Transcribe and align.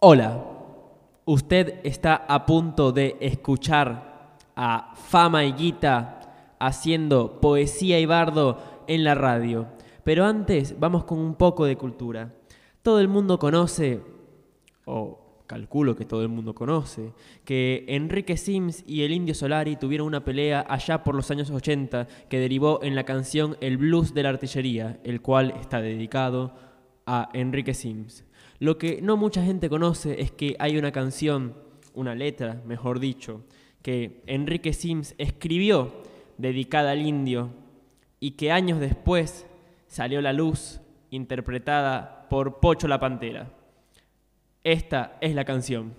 Hola, 0.00 0.44
usted 1.24 1.80
está 1.82 2.14
a 2.14 2.46
punto 2.46 2.92
de 2.92 3.16
escuchar 3.18 4.36
a 4.54 4.94
Fama 4.94 5.44
y 5.44 5.50
Guita 5.54 6.54
haciendo 6.60 7.40
poesía 7.40 7.98
y 7.98 8.06
bardo 8.06 8.62
en 8.86 9.02
la 9.02 9.16
radio. 9.16 9.66
Pero 10.04 10.24
antes 10.24 10.78
vamos 10.78 11.02
con 11.02 11.18
un 11.18 11.34
poco 11.34 11.64
de 11.64 11.74
cultura. 11.74 12.32
Todo 12.82 13.00
el 13.00 13.08
mundo 13.08 13.40
conoce, 13.40 14.00
o 14.84 15.42
calculo 15.48 15.96
que 15.96 16.04
todo 16.04 16.22
el 16.22 16.28
mundo 16.28 16.54
conoce, 16.54 17.12
que 17.44 17.84
Enrique 17.88 18.36
Sims 18.36 18.84
y 18.86 19.02
el 19.02 19.10
Indio 19.10 19.34
Solari 19.34 19.74
tuvieron 19.74 20.06
una 20.06 20.24
pelea 20.24 20.64
allá 20.68 21.02
por 21.02 21.16
los 21.16 21.28
años 21.32 21.50
80 21.50 22.06
que 22.28 22.38
derivó 22.38 22.84
en 22.84 22.94
la 22.94 23.02
canción 23.02 23.56
El 23.60 23.78
Blues 23.78 24.14
de 24.14 24.22
la 24.22 24.28
Artillería, 24.28 25.00
el 25.02 25.20
cual 25.22 25.54
está 25.60 25.80
dedicado 25.80 26.54
a 27.04 27.30
Enrique 27.32 27.74
Sims. 27.74 28.27
Lo 28.60 28.76
que 28.76 29.00
no 29.02 29.16
mucha 29.16 29.44
gente 29.44 29.68
conoce 29.68 30.20
es 30.20 30.32
que 30.32 30.56
hay 30.58 30.78
una 30.78 30.90
canción, 30.90 31.54
una 31.94 32.14
letra, 32.14 32.60
mejor 32.66 32.98
dicho, 32.98 33.44
que 33.82 34.22
Enrique 34.26 34.72
Sims 34.72 35.14
escribió 35.18 36.02
dedicada 36.38 36.90
al 36.90 37.06
indio 37.06 37.50
y 38.18 38.32
que 38.32 38.50
años 38.50 38.80
después 38.80 39.46
salió 39.86 40.18
a 40.18 40.22
la 40.22 40.32
luz 40.32 40.80
interpretada 41.10 42.26
por 42.28 42.58
Pocho 42.58 42.88
la 42.88 42.98
Pantera. 42.98 43.48
Esta 44.64 45.16
es 45.20 45.34
la 45.34 45.44
canción. 45.44 45.94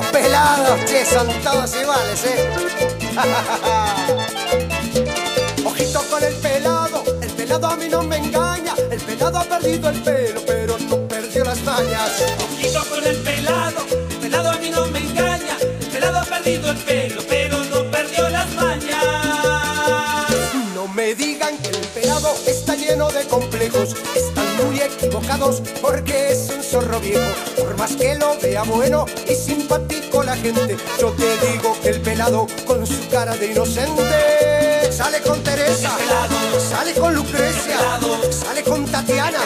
Estos 0.00 0.12
pelados, 0.12 0.80
che, 0.86 1.04
son 1.04 1.28
todos 1.42 1.76
iguales, 1.76 2.24
¿eh? 2.24 2.48
Ojito 5.66 6.02
con 6.08 6.24
el 6.24 6.32
pelado, 6.36 7.04
el 7.20 7.30
pelado 7.32 7.66
a 7.66 7.76
mí 7.76 7.86
no 7.86 8.02
me 8.02 8.16
engaña. 8.16 8.74
El 8.90 8.98
pelado 9.00 9.40
ha 9.40 9.44
perdido 9.44 9.90
el 9.90 10.02
pelo, 10.02 10.40
pero 10.46 10.78
no 10.78 11.06
perdió 11.06 11.44
las 11.44 11.60
mañas. 11.64 12.12
Ojito 12.54 12.82
con 12.88 13.04
el 13.04 13.18
pelado, 13.18 13.82
el 14.08 14.16
pelado 14.16 14.50
a 14.50 14.56
mí 14.56 14.70
no 14.70 14.86
me 14.86 15.00
engaña. 15.00 15.58
El 15.60 15.86
pelado 15.88 16.18
ha 16.18 16.24
perdido 16.24 16.70
el 16.70 16.78
pelo, 16.78 17.22
pero 17.28 17.62
no 17.64 17.90
perdió 17.90 18.30
las 18.30 18.50
mañas. 18.54 19.04
No 20.74 20.88
me 20.88 21.14
digan 21.14 21.58
que 21.58 21.68
el 21.68 21.86
pelado 21.88 22.34
está 22.46 22.74
lleno 22.74 23.10
de 23.10 23.26
complejos. 23.26 23.94
Están 24.16 24.46
muy 24.64 24.80
equivocados 24.80 25.60
porque 25.82 26.32
es 26.32 26.48
un 26.48 26.62
zorro 26.62 26.98
viejo. 27.00 27.59
Más 27.80 27.96
que 27.96 28.14
lo 28.14 28.38
vea 28.38 28.62
bueno 28.64 29.06
y 29.26 29.34
simpático 29.34 30.22
la 30.22 30.36
gente, 30.36 30.76
yo 31.00 31.12
te 31.12 31.38
digo 31.46 31.74
que 31.82 31.88
el 31.88 32.02
pelado 32.02 32.46
con 32.66 32.86
su 32.86 33.08
cara 33.08 33.34
de 33.34 33.52
inocente 33.52 34.92
sale 34.92 35.22
con 35.22 35.42
Teresa, 35.42 35.90
sale 36.58 36.92
con 36.92 37.14
Lucrecia, 37.14 37.78
sale 38.30 38.62
con 38.64 38.84
Tatiana 38.84 39.38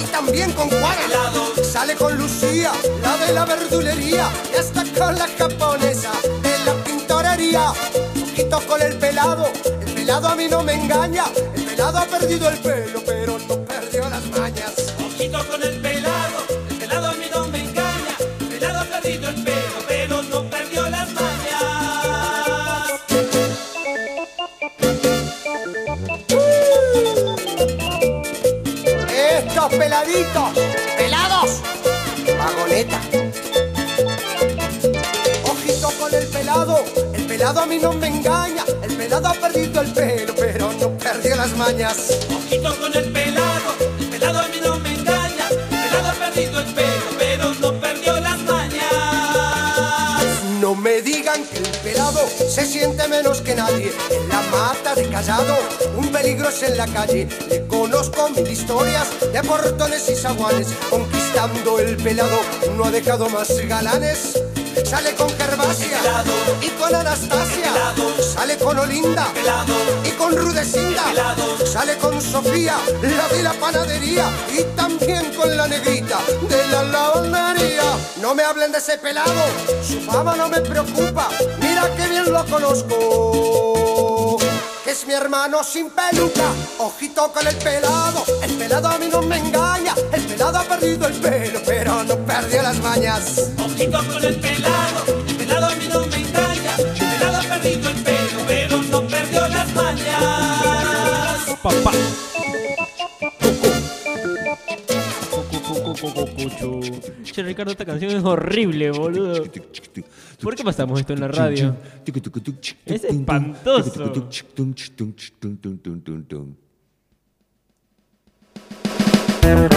y 0.00 0.04
también 0.06 0.50
con 0.50 0.68
Juana. 0.68 1.30
Sale 1.62 1.94
con 1.94 2.18
Lucía, 2.18 2.72
la 3.02 3.16
de 3.24 3.32
la 3.34 3.44
verdulería 3.44 4.28
y 4.52 4.56
hasta 4.58 4.82
con 4.98 5.14
la 5.14 5.28
japonesa 5.38 6.10
de 6.42 6.64
la 6.66 6.74
pintorería. 6.82 7.72
Ojito 8.20 8.60
con 8.66 8.82
el 8.82 8.98
pelado, 8.98 9.48
el 9.86 9.94
pelado 9.94 10.26
a 10.26 10.34
mí 10.34 10.48
no 10.48 10.64
me 10.64 10.74
engaña. 10.74 11.26
El 11.54 11.62
pelado 11.62 11.98
ha 11.98 12.06
perdido 12.06 12.48
el 12.48 12.58
pelo, 12.58 13.00
pero 13.06 13.38
no 13.38 13.64
perdió 13.64 14.10
las 14.10 14.26
mañas. 14.26 14.72
Ojito 14.98 15.38
con 15.48 15.62
el 15.62 15.79
Peladitos, 30.20 30.52
pelados, 30.98 31.60
vagoneta. 32.38 33.00
Ojito 35.50 35.90
con 35.98 36.14
el 36.14 36.26
pelado, 36.26 36.84
el 37.14 37.24
pelado 37.24 37.60
a 37.60 37.66
mí 37.66 37.78
no 37.78 37.92
me 37.94 38.08
engaña. 38.08 38.64
El 38.82 38.96
pelado 38.96 39.28
ha 39.28 39.32
perdido 39.32 39.80
el 39.80 39.90
pelo, 39.92 40.34
pero 40.36 40.72
no 40.74 40.90
perdió 40.98 41.36
las 41.36 41.56
mañas. 41.56 42.18
Ojito 42.36 42.76
con 42.78 42.94
el 42.94 43.10
pelado, 43.10 43.74
el 43.98 44.06
pelado 44.08 44.40
a 44.40 44.48
mí 44.48 44.58
no 44.62 44.78
me 44.78 44.92
engaña. 44.92 45.48
El 45.48 45.88
pelado 45.88 46.08
ha 46.08 46.12
perdido 46.12 46.60
el 46.60 46.74
pelo, 46.74 47.06
pero 47.18 47.54
no 47.54 47.80
perdió 47.80 48.20
las 48.20 48.38
mañas. 48.40 48.84
No 50.60 50.74
me 50.74 51.00
digan 51.00 51.42
que 51.46 51.58
el 51.58 51.70
pelado 51.82 52.28
se 52.28 52.66
siente 52.66 53.08
menos 53.08 53.40
que 53.40 53.54
nadie. 53.54 53.90
En 54.10 54.28
la 54.28 54.42
mata 54.50 54.94
de 54.94 55.08
callado, 55.08 55.56
un 55.96 56.12
peligro 56.12 56.50
es 56.50 56.62
en 56.62 56.76
la 56.76 56.86
calle. 56.86 57.26
Le 57.48 57.59
conozco 57.80 58.28
mil 58.28 58.46
historias 58.46 59.08
de 59.32 59.42
portones 59.42 60.10
y 60.10 60.14
zaguanes. 60.14 60.68
Conquistando 60.90 61.78
el 61.78 61.96
pelado, 61.96 62.38
no 62.76 62.84
ha 62.84 62.90
dejado 62.90 63.30
más 63.30 63.48
galanes. 63.66 64.38
Sale 64.84 65.14
con 65.14 65.30
Gervasia 65.30 65.98
y 66.60 66.68
con 66.70 66.94
Anastasia. 66.94 67.72
Sale 68.34 68.58
con 68.58 68.78
Olinda 68.78 69.28
y 70.04 70.10
con 70.10 70.36
Rudecinda. 70.36 71.04
Sale 71.64 71.96
con 71.96 72.20
Sofía, 72.20 72.76
la 73.00 73.28
de 73.28 73.42
la 73.42 73.54
panadería. 73.54 74.30
Y 74.52 74.62
también 74.76 75.32
con 75.34 75.56
la 75.56 75.66
negrita 75.66 76.18
de 76.48 76.66
la 76.68 76.82
lavandería. 76.82 77.96
No 78.20 78.34
me 78.34 78.42
hablen 78.42 78.72
de 78.72 78.78
ese 78.78 78.98
pelado, 78.98 79.42
su 79.82 80.00
fama 80.02 80.36
no 80.36 80.50
me 80.50 80.60
preocupa. 80.60 81.28
Mira 81.60 81.90
que 81.96 82.08
bien 82.08 82.30
lo 82.30 82.44
conozco. 82.44 83.79
Es 84.90 85.06
mi 85.06 85.12
hermano 85.14 85.62
sin 85.62 85.88
peluca, 85.90 86.50
ojito 86.78 87.32
con 87.32 87.46
el 87.46 87.54
pelado. 87.58 88.24
El 88.42 88.50
pelado 88.54 88.88
a 88.88 88.98
mí 88.98 89.06
no 89.08 89.22
me 89.22 89.38
engaña. 89.38 89.94
El 90.12 90.20
pelado 90.24 90.58
ha 90.58 90.64
perdido 90.64 91.06
el 91.06 91.14
pelo, 91.14 91.60
pero 91.64 92.02
no 92.02 92.16
perdió 92.26 92.60
las 92.60 92.76
mañas. 92.80 93.52
Ojito 93.64 93.98
con 93.98 94.24
el 94.24 94.34
pelado, 94.40 95.04
el 95.28 95.36
pelado 95.36 95.66
a 95.66 95.74
mí 95.76 95.88
no 95.92 96.00
me 96.06 96.16
engaña. 96.16 96.74
El 96.76 97.08
pelado 97.08 97.36
ha 97.36 97.42
perdido 97.42 97.88
el 97.88 98.02
pelo, 98.02 98.40
pero 98.48 98.82
no 98.82 99.06
perdió 99.06 99.46
las 99.46 99.74
mañas. 99.74 100.24
Papá. 101.62 101.92
Che, 107.22 107.42
Ricardo, 107.44 107.70
esta 107.70 107.84
canción 107.84 108.10
es 108.10 108.24
horrible, 108.24 108.90
boludo. 108.90 109.44
¿Por 110.42 110.54
qué 110.54 110.64
pasamos 110.64 111.00
esto 111.00 111.12
en 111.12 111.20
la 111.20 111.28
radio? 111.28 111.76
Es 112.86 113.04
espantoso. 113.04 113.92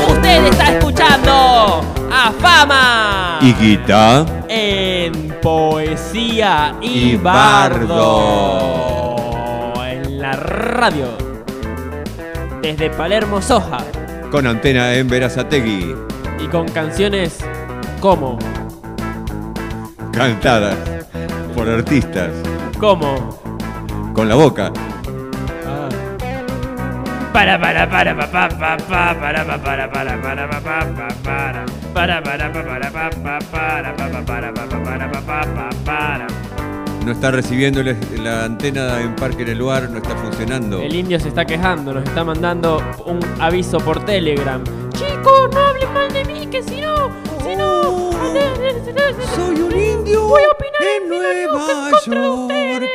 Usted 0.08 0.46
está 0.46 0.78
escuchando 0.78 1.82
a 2.12 2.32
Fama 2.40 3.40
Y 3.42 3.54
Guita. 3.54 4.26
en 4.48 5.36
Poesía 5.42 6.76
y, 6.82 7.12
Y 7.12 7.16
Bardo 7.18 8.64
en 9.86 10.20
la 10.20 10.34
radio 10.34 11.18
desde 12.62 12.90
Palermo 12.92 13.42
Soja 13.42 13.80
Con 14.32 14.48
antena 14.48 14.94
en 14.94 15.08
Verazategui. 15.08 15.96
y 16.40 16.48
con 16.48 16.68
canciones 16.70 17.40
como 18.00 18.38
Cantadas 20.14 20.78
por 21.56 21.68
artistas. 21.68 22.30
como 22.80 23.40
Con 24.14 24.30
la 24.30 24.36
boca. 24.36 24.72
para 27.34 27.60
para 27.60 27.90
para 27.90 28.16
pa 28.16 28.28
pa 28.28 28.48
pa 28.48 28.78
pa 28.78 29.16
para 29.20 29.44
pa 29.44 29.58
para 29.58 29.90
para 29.92 30.22
para 30.22 30.48
pa 30.48 30.62
pa 30.62 30.80
pa 30.94 31.08
para 31.24 32.22
para 32.22 32.22
para 32.22 32.54
pa 32.54 32.64
para 32.64 32.92
pa 32.92 33.10
pa 33.10 33.40
para 33.52 33.96
pa 33.96 34.08
pa 34.08 34.22
para 34.24 34.54
pa 34.54 34.68
pa 34.70 34.84
para 34.84 35.12
pa 35.12 35.22
pa 35.22 35.42
pa 35.56 35.70
para 35.84 36.28
No 37.04 37.12
está 37.12 37.32
recibiendo 37.32 37.82
la, 37.82 38.46
antena 38.46 39.02
en 39.02 39.16
Parque 39.16 39.44
del 39.44 39.58
Lugar, 39.58 39.90
no 39.90 39.98
está 39.98 40.16
funcionando. 40.16 40.80
El 40.80 40.96
indio 40.96 41.20
se 41.20 41.30
está 41.30 41.44
quejando, 41.44 41.92
nos 41.92 42.04
está 42.04 42.24
mandando 42.24 42.82
un 43.08 43.20
aviso 43.42 43.80
por 43.80 44.06
Telegram. 44.06 44.64
Chicos, 44.94 45.50
no 45.52 45.60
hablen 45.60 45.92
mal 45.92 46.14
de 46.14 46.24
mí, 46.24 46.46
que 46.46 46.62
si 46.62 46.82
no, 46.82 47.10
Soy 49.36 49.60
un 49.60 49.72
indio 49.78 50.28
voy 50.28 50.42
a 50.44 50.52
opinar 50.52 50.82
en, 50.82 51.04
en 51.04 51.10
Nueva 51.10 51.90
York. 52.06 52.90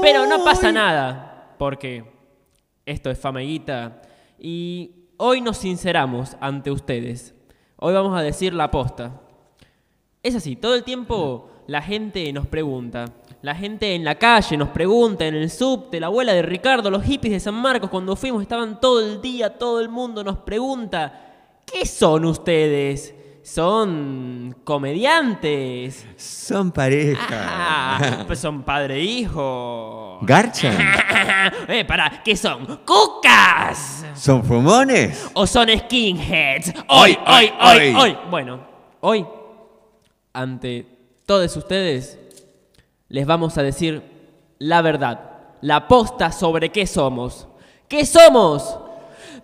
Pero 0.00 0.26
no 0.26 0.42
pasa 0.42 0.72
nada, 0.72 1.54
porque 1.58 2.02
esto 2.86 3.10
es 3.10 3.18
Fameguita 3.18 4.00
y 4.38 5.08
hoy 5.18 5.42
nos 5.42 5.58
sinceramos 5.58 6.34
ante 6.40 6.70
ustedes. 6.70 7.34
Hoy 7.76 7.92
vamos 7.92 8.18
a 8.18 8.22
decir 8.22 8.54
la 8.54 8.70
posta. 8.70 9.20
Es 10.22 10.34
así, 10.34 10.56
todo 10.56 10.74
el 10.74 10.84
tiempo 10.84 11.50
la 11.66 11.82
gente 11.82 12.32
nos 12.32 12.46
pregunta. 12.46 13.04
La 13.42 13.54
gente 13.54 13.94
en 13.94 14.02
la 14.02 14.14
calle 14.14 14.56
nos 14.56 14.70
pregunta, 14.70 15.26
en 15.26 15.34
el 15.34 15.50
subte, 15.50 16.00
la 16.00 16.06
abuela 16.06 16.32
de 16.32 16.40
Ricardo, 16.40 16.90
los 16.90 17.04
hippies 17.04 17.34
de 17.34 17.40
San 17.40 17.54
Marcos, 17.54 17.90
cuando 17.90 18.16
fuimos 18.16 18.40
estaban 18.40 18.80
todo 18.80 19.00
el 19.00 19.20
día, 19.20 19.58
todo 19.58 19.80
el 19.80 19.90
mundo 19.90 20.24
nos 20.24 20.38
pregunta, 20.38 21.60
¿qué 21.66 21.84
son 21.84 22.24
ustedes? 22.24 23.14
Son 23.44 24.56
comediantes. 24.64 26.06
Son 26.16 26.72
pareja. 26.72 27.26
Ah, 27.30 28.24
pues 28.26 28.38
son 28.38 28.62
padre 28.62 28.96
e 28.96 29.02
hijo. 29.02 30.18
¿Garchan? 30.22 30.74
eh, 31.68 31.84
para, 31.84 32.22
¿qué 32.24 32.36
son? 32.36 32.80
¡Cucas! 32.86 34.06
¿Son 34.14 34.42
fumones? 34.42 35.30
¿O 35.34 35.46
son 35.46 35.68
skinheads? 35.68 36.72
Hoy, 36.88 37.18
hoy, 37.26 37.52
hoy, 37.60 37.94
hoy. 37.94 38.16
Bueno, 38.30 38.60
hoy, 39.00 39.26
ante 40.32 40.86
todos 41.26 41.54
ustedes, 41.54 42.18
les 43.10 43.26
vamos 43.26 43.58
a 43.58 43.62
decir 43.62 44.02
la 44.58 44.80
verdad, 44.80 45.20
la 45.60 45.86
posta 45.86 46.32
sobre 46.32 46.70
qué 46.70 46.86
somos. 46.86 47.46
¿Qué 47.88 48.06
somos? 48.06 48.78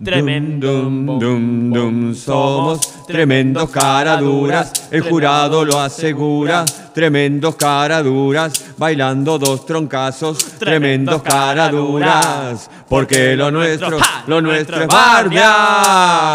Tremendo. 0.03 0.83
Dum, 0.85 1.19
dum, 1.19 1.71
dum. 1.71 2.15
Somos 2.15 3.05
tremendos 3.07 3.69
caraduras, 3.69 4.89
el 4.91 5.03
jurado 5.03 5.63
lo 5.65 5.79
asegura. 5.79 6.65
Tremendos 6.93 7.57
caraduras, 7.57 8.73
bailando 8.77 9.39
dos 9.39 9.65
troncazos. 9.67 10.39
Tremendos 10.59 11.23
caraduras, 11.23 12.71
porque 12.89 13.37
lo 13.37 13.51
nuestro, 13.51 13.99
lo 14.27 14.41
nuestro 14.41 14.83
es 14.83 14.89
bardear. 14.89 16.27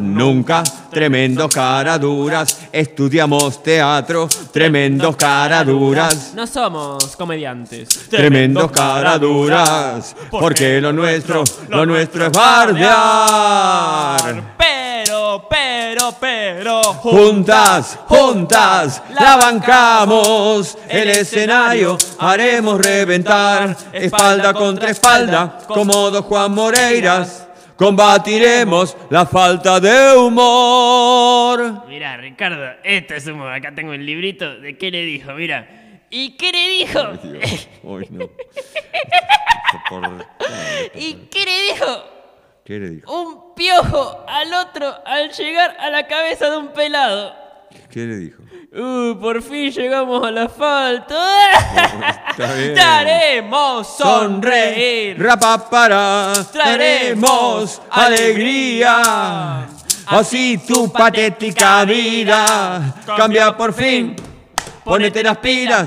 Nunca 0.00 0.62
tremendos 0.94 1.52
caraduras, 1.52 2.60
estudiamos 2.72 3.62
teatro. 3.62 4.28
Tremendos 4.52 5.16
caraduras. 5.16 6.32
No 6.34 6.46
somos 6.46 7.16
comediantes. 7.16 8.08
Tremendos 8.08 8.70
caraduras, 8.70 10.16
porque 10.30 10.80
lo 10.80 10.92
nuestro, 10.92 11.42
lo 11.68 11.84
nuestro 11.84 12.26
es 12.26 12.32
bardear. 12.32 13.74
Pero, 14.56 15.46
pero, 15.50 16.14
pero. 16.18 16.82
Juntas, 16.82 17.98
juntas, 18.06 19.02
la 19.10 19.36
el 20.88 21.10
escenario 21.10 21.98
haremos 22.18 22.80
reventar, 22.80 23.76
espalda 23.92 24.54
contra 24.54 24.90
espalda, 24.90 25.58
como 25.66 26.10
dos 26.10 26.24
Juan 26.26 26.52
Moreiras, 26.52 27.48
combatiremos 27.76 28.96
la 29.10 29.26
falta 29.26 29.80
de 29.80 30.16
humor. 30.16 31.82
Mira, 31.88 32.16
Ricardo, 32.16 32.76
esto 32.84 33.14
es 33.14 33.26
humor. 33.26 33.52
Acá 33.52 33.74
tengo 33.74 33.92
el 33.92 34.06
librito 34.06 34.60
de 34.60 34.78
qué 34.78 34.90
le 34.90 35.04
dijo, 35.04 35.32
mira. 35.32 35.80
¿Y 36.10 36.36
qué 36.36 36.52
le 36.52 36.68
dijo? 36.68 37.00
Ay, 37.00 38.08
no. 38.10 38.24
¿Y 40.94 41.14
qué 41.28 41.44
le 41.44 41.62
dijo? 41.72 41.86
¿Qué 42.64 42.78
le 42.78 42.90
dijo? 42.90 43.12
Un 43.12 43.54
piojo 43.56 44.24
al 44.28 44.54
otro 44.54 44.94
al 45.04 45.32
llegar 45.32 45.76
a 45.80 45.90
la 45.90 46.06
cabeza 46.06 46.48
de 46.50 46.58
un 46.58 46.68
pelado. 46.68 47.43
¿Qué 47.90 48.00
le 48.00 48.16
dijo? 48.16 48.42
Uh, 48.72 49.16
por 49.20 49.40
fin 49.40 49.70
llegamos 49.70 50.26
al 50.26 50.36
asfalto. 50.38 51.14
Haremos 52.82 53.86
sonreír. 53.96 55.22
Rapapara, 55.22 56.32
traeremos 56.52 57.80
alegría. 57.90 59.68
Así 60.06 60.58
tu 60.58 60.92
patética 60.92 61.84
vida 61.84 62.96
cambia 63.16 63.56
por 63.56 63.72
fin. 63.72 64.16
Ponete 64.82 65.22
las 65.22 65.38
pilas, 65.38 65.86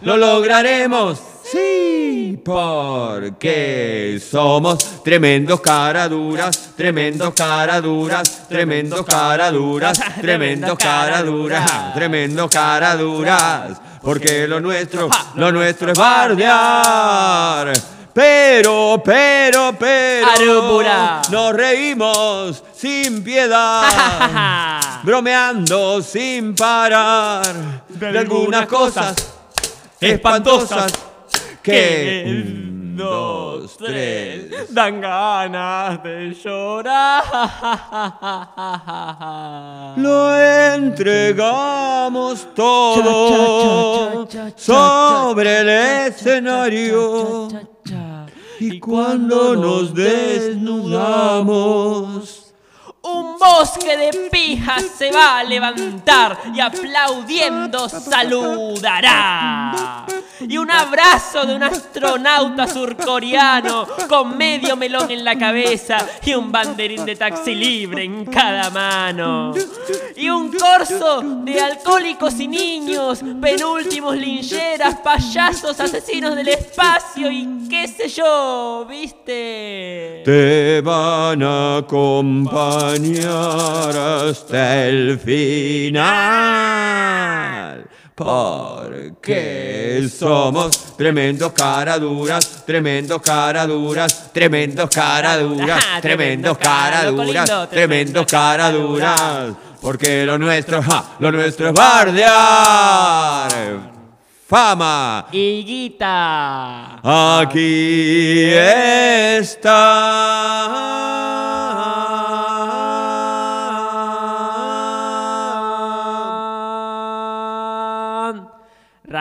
lo 0.00 0.16
lograremos. 0.16 1.33
Sí, 1.44 2.40
porque 2.42 4.18
somos 4.30 5.02
tremendos 5.02 5.60
caraduras, 5.60 6.70
tremendos 6.74 7.34
caraduras, 7.34 8.48
tremendos 8.48 9.04
caraduras, 9.04 10.00
tremendos 10.22 10.78
caraduras, 10.78 11.94
tremendos 11.94 12.50
caraduras. 12.50 13.78
Porque 14.00 14.48
lo 14.48 14.58
nuestro, 14.60 15.10
lo 15.34 15.52
nuestro 15.52 15.92
es 15.92 15.98
bardear. 15.98 17.72
Pero, 18.14 19.02
pero, 19.04 19.74
pero, 19.78 20.82
nos 21.30 21.52
reímos 21.52 22.62
sin 22.74 23.22
piedad, 23.22 24.80
bromeando 25.02 26.00
sin 26.00 26.54
parar 26.54 27.84
de 27.88 28.18
algunas 28.18 28.66
cosas 28.66 29.14
espantosas 30.00 30.92
que 31.64 32.24
un, 32.26 32.94
dos, 32.94 33.76
tres. 33.78 34.72
Dan 34.72 35.00
ganas 35.00 36.00
de 36.02 36.34
llorar. 36.34 37.24
Lo 39.96 40.36
entregamos 40.74 42.46
todo 42.54 44.28
sobre 44.56 45.60
el 45.60 45.68
escenario 46.08 47.48
y 48.60 48.78
cuando 48.78 49.56
nos 49.56 49.94
desnudamos 49.94 52.43
bosque 53.44 53.96
de 53.96 54.28
pijas 54.30 54.84
se 54.96 55.10
va 55.10 55.38
a 55.38 55.44
levantar 55.44 56.38
y 56.54 56.60
aplaudiendo 56.60 57.88
saludará. 57.88 59.74
Y 60.40 60.56
un 60.58 60.70
abrazo 60.70 61.44
de 61.46 61.54
un 61.54 61.62
astronauta 61.62 62.66
surcoreano 62.66 63.86
con 64.08 64.36
medio 64.36 64.76
melón 64.76 65.10
en 65.10 65.24
la 65.24 65.38
cabeza 65.38 65.96
y 66.24 66.34
un 66.34 66.50
banderín 66.50 67.04
de 67.04 67.16
taxi 67.16 67.54
libre 67.54 68.04
en 68.04 68.24
cada 68.26 68.70
mano. 68.70 69.54
Y 70.16 70.28
un 70.28 70.52
corso 70.52 71.20
de 71.22 71.60
alcohólicos 71.60 72.38
y 72.40 72.48
niños, 72.48 73.20
penúltimos 73.40 74.16
lincheras, 74.16 74.96
payasos, 74.96 75.78
asesinos 75.80 76.34
del 76.34 76.48
espacio 76.48 77.30
y 77.30 77.68
qué 77.68 77.86
sé 77.88 78.08
yo, 78.08 78.86
¿viste? 78.88 80.22
te 80.24 80.80
van 80.80 81.42
a 81.42 81.78
acompañar 81.78 83.33
hasta 83.34 84.86
el 84.86 85.18
final. 85.18 86.64
Porque 88.14 90.08
somos 90.16 90.96
tremendos 90.96 91.52
caraduras, 91.52 92.64
tremendos 92.64 93.20
caraduras, 93.20 94.32
tremendos 94.32 94.88
caraduras, 94.88 95.84
Ah, 95.84 96.00
tremendos 96.00 96.56
caraduras, 96.58 97.44
tremendo 97.44 97.66
tremendos 97.68 98.26
caraduras. 98.26 99.52
Porque 99.80 100.24
lo 100.24 100.38
nuestro, 100.38 100.80
ja, 100.80 101.16
lo 101.18 101.32
nuestro 101.32 101.68
es 101.68 101.74
bardear. 101.74 103.50
Fama, 104.46 105.26
Higuita. 105.32 107.00
Aquí 107.02 108.52
está. 109.42 111.03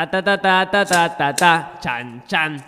Ratatatatata, 0.03 1.79
chan, 1.79 2.24
chan. 2.27 2.65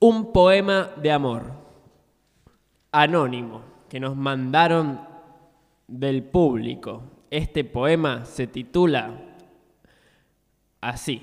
Un 0.00 0.30
poema 0.30 0.90
de 0.94 1.10
amor. 1.10 1.52
Anónimo, 2.92 3.62
que 3.88 3.98
nos 3.98 4.14
mandaron 4.14 5.00
del 5.88 6.22
público. 6.22 7.02
Este 7.30 7.64
poema 7.64 8.26
se 8.26 8.46
titula 8.46 9.10
así. 10.82 11.22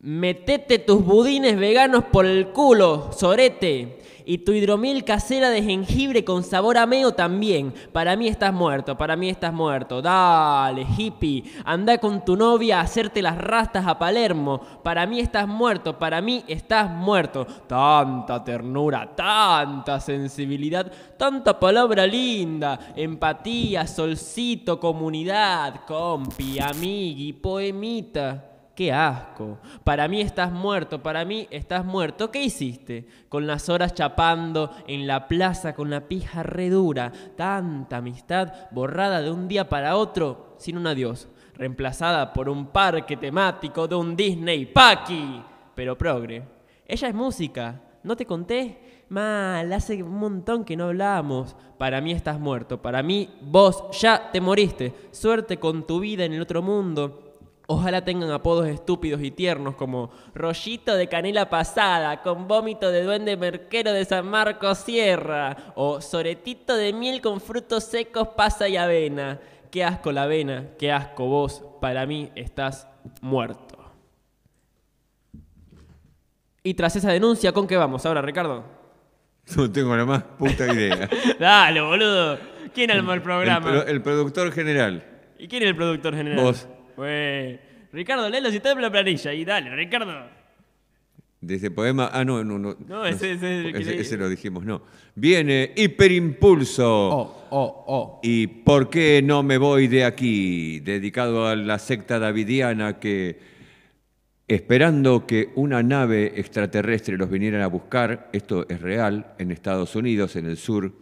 Metete 0.00 0.78
tus 0.78 1.04
budines 1.04 1.58
veganos 1.58 2.04
por 2.04 2.24
el 2.24 2.48
culo, 2.52 3.12
sorete. 3.12 3.98
Y 4.28 4.38
tu 4.38 4.50
hidromiel 4.50 5.04
casera 5.04 5.50
de 5.50 5.62
jengibre 5.62 6.24
con 6.24 6.42
sabor 6.42 6.78
a 6.78 6.84
meo 6.84 7.12
también. 7.12 7.72
Para 7.92 8.16
mí 8.16 8.26
estás 8.26 8.52
muerto, 8.52 8.98
para 8.98 9.14
mí 9.14 9.28
estás 9.28 9.52
muerto. 9.52 10.02
Dale, 10.02 10.84
hippie. 10.98 11.44
Anda 11.64 11.98
con 11.98 12.24
tu 12.24 12.36
novia 12.36 12.80
a 12.80 12.82
hacerte 12.82 13.22
las 13.22 13.38
rastas 13.38 13.86
a 13.86 14.00
Palermo. 14.00 14.60
Para 14.82 15.06
mí 15.06 15.20
estás 15.20 15.46
muerto, 15.46 15.96
para 15.96 16.20
mí 16.20 16.42
estás 16.48 16.90
muerto. 16.90 17.46
Tanta 17.68 18.42
ternura, 18.42 19.14
tanta 19.14 20.00
sensibilidad, 20.00 20.90
tanta 21.16 21.60
palabra 21.60 22.04
linda. 22.04 22.80
Empatía, 22.96 23.86
solcito, 23.86 24.80
comunidad, 24.80 25.84
compi, 25.86 26.58
amigui, 26.58 27.32
poemita. 27.32 28.55
¡Qué 28.76 28.92
asco! 28.92 29.58
Para 29.84 30.06
mí 30.06 30.20
estás 30.20 30.52
muerto, 30.52 31.02
para 31.02 31.24
mí 31.24 31.48
estás 31.50 31.84
muerto. 31.84 32.30
¿Qué 32.30 32.42
hiciste? 32.42 33.08
Con 33.30 33.46
las 33.46 33.70
horas 33.70 33.94
chapando 33.94 34.70
en 34.86 35.06
la 35.06 35.26
plaza 35.28 35.74
con 35.74 35.88
la 35.88 36.02
pija 36.02 36.42
redura. 36.42 37.10
Tanta 37.36 37.96
amistad 37.96 38.52
borrada 38.70 39.22
de 39.22 39.30
un 39.30 39.48
día 39.48 39.68
para 39.70 39.96
otro 39.96 40.54
sin 40.58 40.76
un 40.76 40.86
adiós. 40.86 41.26
Reemplazada 41.54 42.34
por 42.34 42.50
un 42.50 42.66
parque 42.66 43.16
temático 43.16 43.88
de 43.88 43.94
un 43.94 44.14
Disney 44.14 44.66
Paki. 44.66 45.42
Pero 45.74 45.96
progre. 45.96 46.42
Ella 46.86 47.08
es 47.08 47.14
música, 47.14 47.80
¿No 48.06 48.16
te 48.16 48.24
conté? 48.24 49.04
Mal, 49.08 49.72
hace 49.72 50.00
un 50.00 50.14
montón 50.14 50.64
que 50.64 50.76
no 50.76 50.84
hablábamos. 50.84 51.56
Para 51.76 52.00
mí 52.00 52.12
estás 52.12 52.38
muerto. 52.38 52.80
Para 52.80 53.02
mí 53.02 53.28
vos 53.40 53.82
ya 53.98 54.30
te 54.30 54.40
moriste. 54.40 54.94
Suerte 55.10 55.56
con 55.56 55.88
tu 55.88 55.98
vida 55.98 56.24
en 56.24 56.32
el 56.32 56.40
otro 56.40 56.62
mundo. 56.62 57.25
Ojalá 57.68 58.04
tengan 58.04 58.30
apodos 58.30 58.68
estúpidos 58.68 59.20
y 59.22 59.32
tiernos 59.32 59.74
como 59.74 60.10
Rollito 60.34 60.94
de 60.94 61.08
Canela 61.08 61.50
Pasada, 61.50 62.22
con 62.22 62.46
vómito 62.46 62.92
de 62.92 63.02
Duende 63.02 63.36
Merquero 63.36 63.92
de 63.92 64.04
San 64.04 64.28
Marcos 64.28 64.78
Sierra, 64.78 65.56
o 65.74 66.00
Soretito 66.00 66.76
de 66.76 66.92
Miel 66.92 67.20
con 67.20 67.40
frutos 67.40 67.82
secos, 67.84 68.28
pasa 68.36 68.68
y 68.68 68.76
avena. 68.76 69.40
Qué 69.72 69.82
asco 69.82 70.12
la 70.12 70.22
avena, 70.22 70.66
qué 70.78 70.92
asco 70.92 71.26
vos, 71.26 71.64
para 71.80 72.06
mí 72.06 72.30
estás 72.36 72.86
muerto. 73.20 73.76
Y 76.62 76.74
tras 76.74 76.94
esa 76.96 77.10
denuncia, 77.12 77.52
¿con 77.52 77.66
qué 77.66 77.76
vamos 77.76 78.04
ahora, 78.06 78.22
Ricardo? 78.22 78.64
No 79.56 79.70
tengo 79.70 79.96
la 79.96 80.04
más 80.04 80.22
puta 80.22 80.72
idea. 80.72 81.08
Dale, 81.38 81.80
boludo. 81.80 82.38
¿Quién 82.74 82.90
armó 82.90 83.12
el 83.12 83.18
El, 83.18 83.22
programa? 83.22 83.66
pro- 83.70 83.86
el 83.86 84.02
productor 84.02 84.50
general. 84.52 85.04
¿Y 85.38 85.46
quién 85.48 85.62
es 85.62 85.68
el 85.68 85.76
productor 85.76 86.14
general? 86.16 86.44
Vos. 86.44 86.66
Güey. 86.96 87.58
Ricardo, 87.92 88.28
léelo 88.28 88.50
si 88.50 88.56
está 88.56 88.72
en 88.72 88.82
la 88.82 88.90
planilla. 88.90 89.32
Y 89.32 89.44
dale, 89.44 89.74
Ricardo. 89.74 90.26
De 91.40 91.54
ese 91.54 91.70
poema. 91.70 92.10
Ah, 92.12 92.24
no, 92.24 92.42
no, 92.42 92.58
no. 92.58 92.76
No, 92.88 93.06
ese- 93.06 93.32
ese 93.32 93.60
es 93.60 93.66
el 93.66 93.72
que 93.72 93.78
ese, 93.82 94.00
ese 94.00 94.16
lo 94.16 94.28
dijimos, 94.28 94.64
no. 94.64 94.82
Viene 95.14 95.72
Hiperimpulso. 95.76 97.08
Oh, 97.10 97.46
oh, 97.50 97.84
oh. 97.86 98.20
¿Y 98.22 98.46
por 98.48 98.90
qué 98.90 99.22
no 99.22 99.42
me 99.42 99.58
voy 99.58 99.86
de 99.86 100.04
aquí? 100.04 100.80
Dedicado 100.80 101.46
a 101.46 101.54
la 101.54 101.78
secta 101.78 102.18
davidiana 102.18 102.98
que, 102.98 103.38
esperando 104.48 105.26
que 105.26 105.50
una 105.54 105.82
nave 105.82 106.32
extraterrestre 106.36 107.16
los 107.16 107.30
viniera 107.30 107.62
a 107.64 107.68
buscar, 107.68 108.28
esto 108.32 108.66
es 108.68 108.80
real, 108.80 109.34
en 109.38 109.50
Estados 109.52 109.94
Unidos, 109.96 110.36
en 110.36 110.46
el 110.46 110.56
sur, 110.56 110.92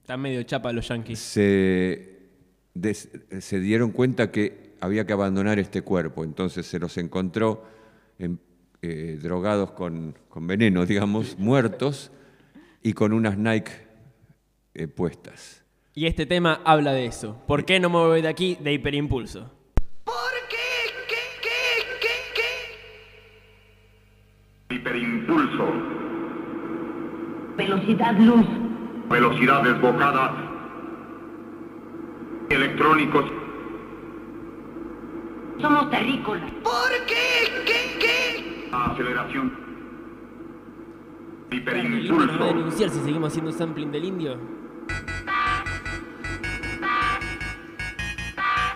Están 0.00 0.20
medio 0.20 0.42
chapa 0.44 0.72
los 0.72 0.88
yankees. 0.88 1.18
se, 1.18 2.16
des- 2.74 3.10
se 3.40 3.60
dieron 3.60 3.90
cuenta 3.92 4.30
que 4.32 4.67
había 4.80 5.06
que 5.06 5.12
abandonar 5.12 5.58
este 5.58 5.82
cuerpo, 5.82 6.24
entonces 6.24 6.66
se 6.66 6.78
los 6.78 6.96
encontró 6.98 7.64
en- 8.18 8.40
eh, 8.82 9.18
drogados 9.20 9.72
con, 9.72 10.14
con 10.28 10.46
veneno, 10.46 10.86
digamos, 10.86 11.36
muertos 11.38 12.12
y 12.82 12.92
con 12.92 13.12
unas 13.12 13.36
Nike 13.36 13.72
eh, 14.74 14.86
puestas. 14.86 15.64
Y 15.94 16.06
este 16.06 16.26
tema 16.26 16.60
habla 16.64 16.92
de 16.92 17.06
eso. 17.06 17.42
¿Por 17.48 17.64
qué 17.64 17.80
no 17.80 17.90
me 17.90 17.96
voy 17.96 18.22
de 18.22 18.28
aquí 18.28 18.56
de 18.60 18.72
hiperimpulso? 18.72 19.50
Hiperimpulso, 24.70 25.66
Velocidad 27.56 28.16
luz. 28.18 28.46
velocidad 29.08 29.62
desbocada, 29.62 30.34
electrónicos, 32.50 33.24
Somos 35.60 35.90
terrícolas. 35.90 36.50
aceleración. 38.92 39.52
Claro, 41.50 41.78
¿y 41.78 42.10
uno 42.10 42.26
nos 42.26 42.40
va 42.40 42.44
a 42.44 42.48
Hiperimpulso, 42.48 42.54
denunciar 42.54 42.90
si 42.90 43.00
seguimos 43.00 43.28
haciendo 43.28 43.52
sampling 43.52 43.90
del 43.90 44.04
indio? 44.04 44.38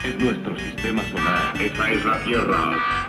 es 0.05 0.19
nuestro 0.19 0.59
sistema 0.59 1.03
solar. 1.11 1.55
Esa 1.61 1.91
es 1.93 2.05
la 2.05 2.25
Tierra. 2.25 3.02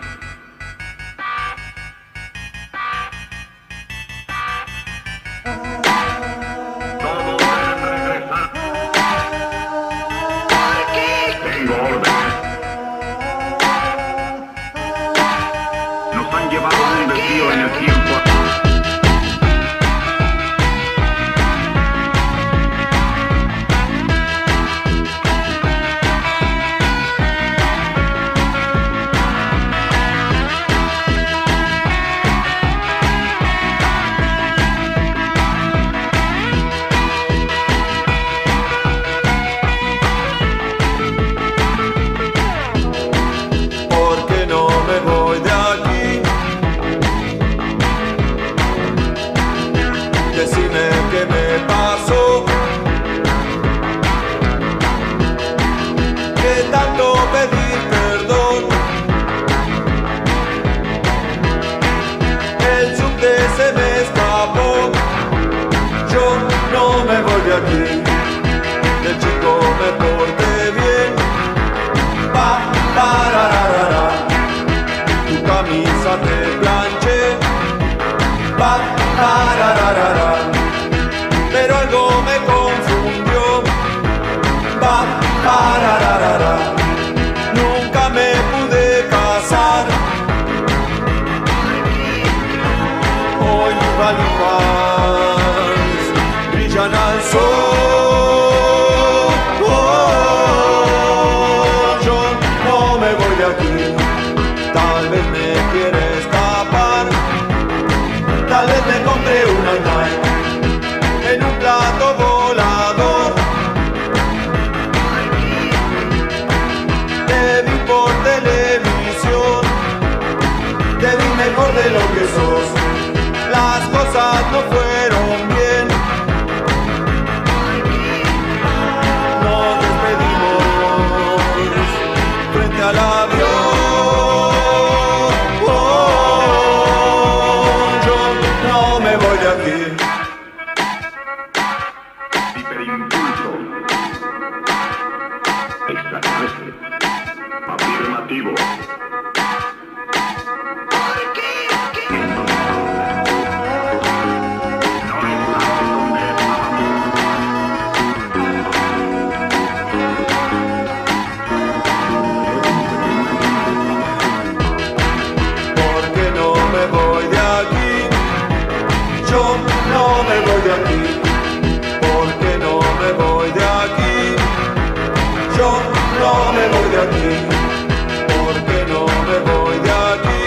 Porque 177.06 178.84
no 178.92 179.04
me 179.28 179.38
voy 179.50 179.78
de 179.78 179.90
aquí. 179.90 180.44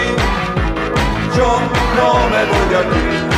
Yo 1.36 1.60
no 1.96 2.08
me 2.30 2.44
voy 2.50 2.68
de 2.70 2.76
aquí. 2.76 3.37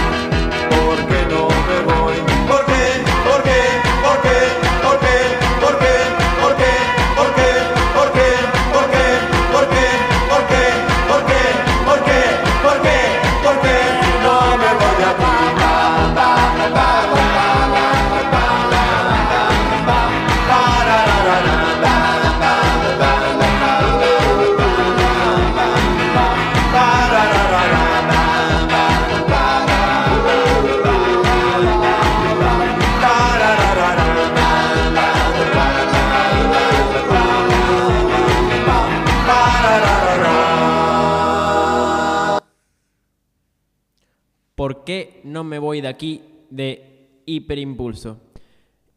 Me 45.45 45.59
voy 45.59 45.81
de 45.81 45.89
aquí 45.89 46.23
de 46.51 47.23
Hiperimpulso? 47.27 48.19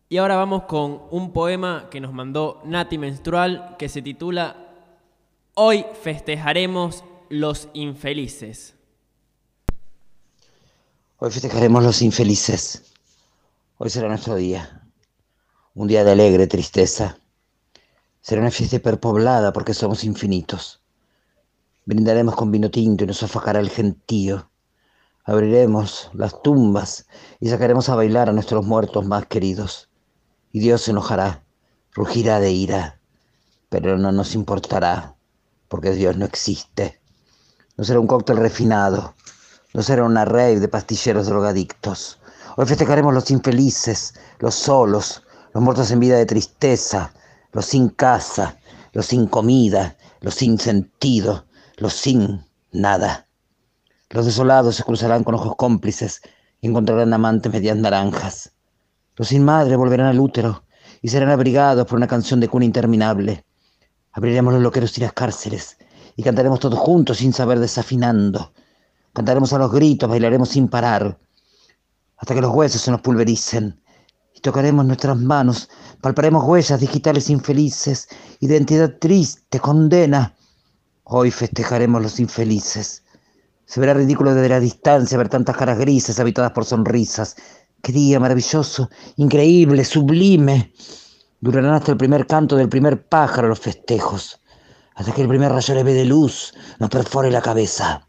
Y 0.10 0.18
ahora 0.18 0.36
vamos 0.36 0.64
con 0.64 1.02
un 1.12 1.34
poema 1.34 1.88
que 1.90 2.00
nos 2.00 2.14
mandó 2.14 2.62
Nati 2.66 2.98
Menstrual 2.98 3.76
que 3.80 3.90
se 3.90 4.02
titula 4.02 4.64
Hoy 5.56 5.86
festejaremos 6.02 7.04
los 7.30 7.70
infelices. 7.74 8.76
Hoy 11.18 11.32
festejaremos 11.32 11.84
los 11.84 12.02
infelices. 12.02 12.94
Hoy 13.78 13.90
será 13.90 14.08
nuestro 14.08 14.36
día. 14.36 14.88
Un 15.74 15.88
día 15.88 16.04
de 16.04 16.12
alegre 16.12 16.48
tristeza. 16.48 17.18
Será 18.22 18.42
una 18.42 18.52
fiesta 18.52 18.76
hiperpoblada 18.76 19.52
porque 19.54 19.74
somos 19.74 20.04
infinitos. 20.04 20.82
Brindaremos 21.86 22.36
con 22.36 22.52
vino 22.52 22.72
tinto 22.72 23.04
y 23.04 23.08
nos 23.08 23.18
sofocará 23.18 23.60
el 23.60 23.70
gentío. 23.70 24.50
Abriremos 25.25 26.12
las 26.13 26.42
tumbas 26.42 27.08
y 27.39 27.50
sacaremos 27.50 27.88
a 27.88 27.96
bailar 27.96 28.30
a 28.30 28.34
nuestros 28.34 28.65
muertos 28.65 29.06
más 29.06 29.25
queridos. 29.27 29.89
Y 30.51 30.60
Dios 30.60 30.82
se 30.82 30.92
enojará, 30.92 31.46
rugirá 31.94 32.42
de 32.42 32.51
ira, 32.51 33.00
pero 33.70 33.98
no 33.98 34.12
nos 34.12 34.36
importará, 34.36 35.15
porque 35.70 35.92
Dios 35.92 36.18
no 36.18 36.25
existe. 36.25 37.00
No 37.77 37.86
será 37.86 38.01
un 38.01 38.08
cóctel 38.08 38.38
refinado, 38.38 39.15
no 39.74 39.82
será 39.82 40.03
una 40.03 40.25
rave 40.25 40.60
de 40.60 40.68
pastilleros 40.68 41.27
drogadictos. 41.27 42.20
Hoy 42.58 42.65
festejaremos 42.65 43.13
los 43.13 43.32
infelices, 43.32 44.15
los 44.39 44.53
solos, 44.56 45.24
los 45.53 45.63
muertos 45.63 45.89
en 45.92 46.01
vida 46.01 46.18
de 46.18 46.25
tristeza, 46.25 47.13
los 47.53 47.65
sin 47.65 47.89
casa, 47.89 48.58
los 48.92 49.06
sin 49.06 49.27
comida, 49.27 49.96
los 50.20 50.36
sin 50.36 50.60
sentido, 50.60 51.46
los 51.77 51.94
sin 51.94 52.46
nada. 52.72 53.27
Los 54.13 54.27
desolados 54.27 54.75
se 54.75 54.84
cruzarán 54.84 55.24
con 55.24 55.34
ojos 55.34 55.55
cómplices 55.55 56.22
y 56.62 56.67
encontrarán 56.67 57.12
amantes 57.13 57.51
medias 57.51 57.75
naranjas. 57.75 58.51
Los 59.15 59.29
sin 59.29 59.43
madre 59.43 59.75
volverán 59.75 60.05
al 60.05 60.20
útero 60.20 60.65
y 61.01 61.08
serán 61.08 61.32
abrigados 61.32 61.88
por 61.88 61.98
una 61.98 62.05
canción 62.05 62.39
de 62.39 62.48
cuna 62.48 62.63
interminable. 62.63 63.43
Abriremos 64.12 64.53
los 64.53 64.62
loqueros 64.62 64.96
y 65.00 65.01
las 65.01 65.13
cárceles 65.13 65.77
y 66.15 66.22
cantaremos 66.22 66.60
todos 66.60 66.77
juntos 66.77 67.17
sin 67.17 67.34
saber 67.34 67.58
desafinando. 67.58 68.53
Cantaremos 69.13 69.51
a 69.51 69.58
los 69.58 69.72
gritos, 69.72 70.08
bailaremos 70.08 70.50
sin 70.50 70.67
parar, 70.67 71.17
hasta 72.17 72.36
que 72.36 72.41
los 72.41 72.53
huesos 72.53 72.82
se 72.82 72.91
nos 72.91 73.01
pulvericen. 73.01 73.82
Y 74.36 74.41
tocaremos 74.41 74.86
nuestras 74.86 75.17
manos, 75.17 75.70
palparemos 76.01 76.43
huellas 76.43 76.79
digitales 76.79 77.32
infelices, 77.32 78.10
identidad 78.41 78.93
triste, 79.00 79.60
condena. 79.60 80.36
Hoy 81.03 81.32
festejaremos 81.32 82.00
los 82.00 82.20
infelices. 82.20 83.02
Se 83.74 83.79
verá 83.79 83.96
ridículo 83.96 84.36
desde 84.36 84.50
la 84.50 84.59
distancia 84.59 85.18
ver 85.18 85.29
tantas 85.29 85.57
caras 85.57 85.79
grises 85.79 86.20
habitadas 86.20 86.51
por 86.51 86.64
sonrisas. 86.64 87.36
Qué 87.81 87.92
día 87.92 88.20
maravilloso, 88.20 88.88
increíble, 89.16 89.83
sublime. 89.83 90.72
Durarán 91.40 91.74
hasta 91.74 91.90
el 91.90 91.98
primer 91.98 92.27
canto 92.27 92.55
del 92.55 92.70
primer 92.70 93.07
pájaro 93.07 93.48
los 93.48 93.59
festejos, 93.59 94.40
hasta 94.94 95.12
que 95.12 95.24
el 95.24 95.27
primer 95.27 95.51
rayo 95.51 95.74
leve 95.74 95.96
de 95.96 96.05
luz 96.05 96.53
nos 96.77 96.92
perfore 96.92 97.31
la 97.31 97.42
cabeza. 97.42 98.07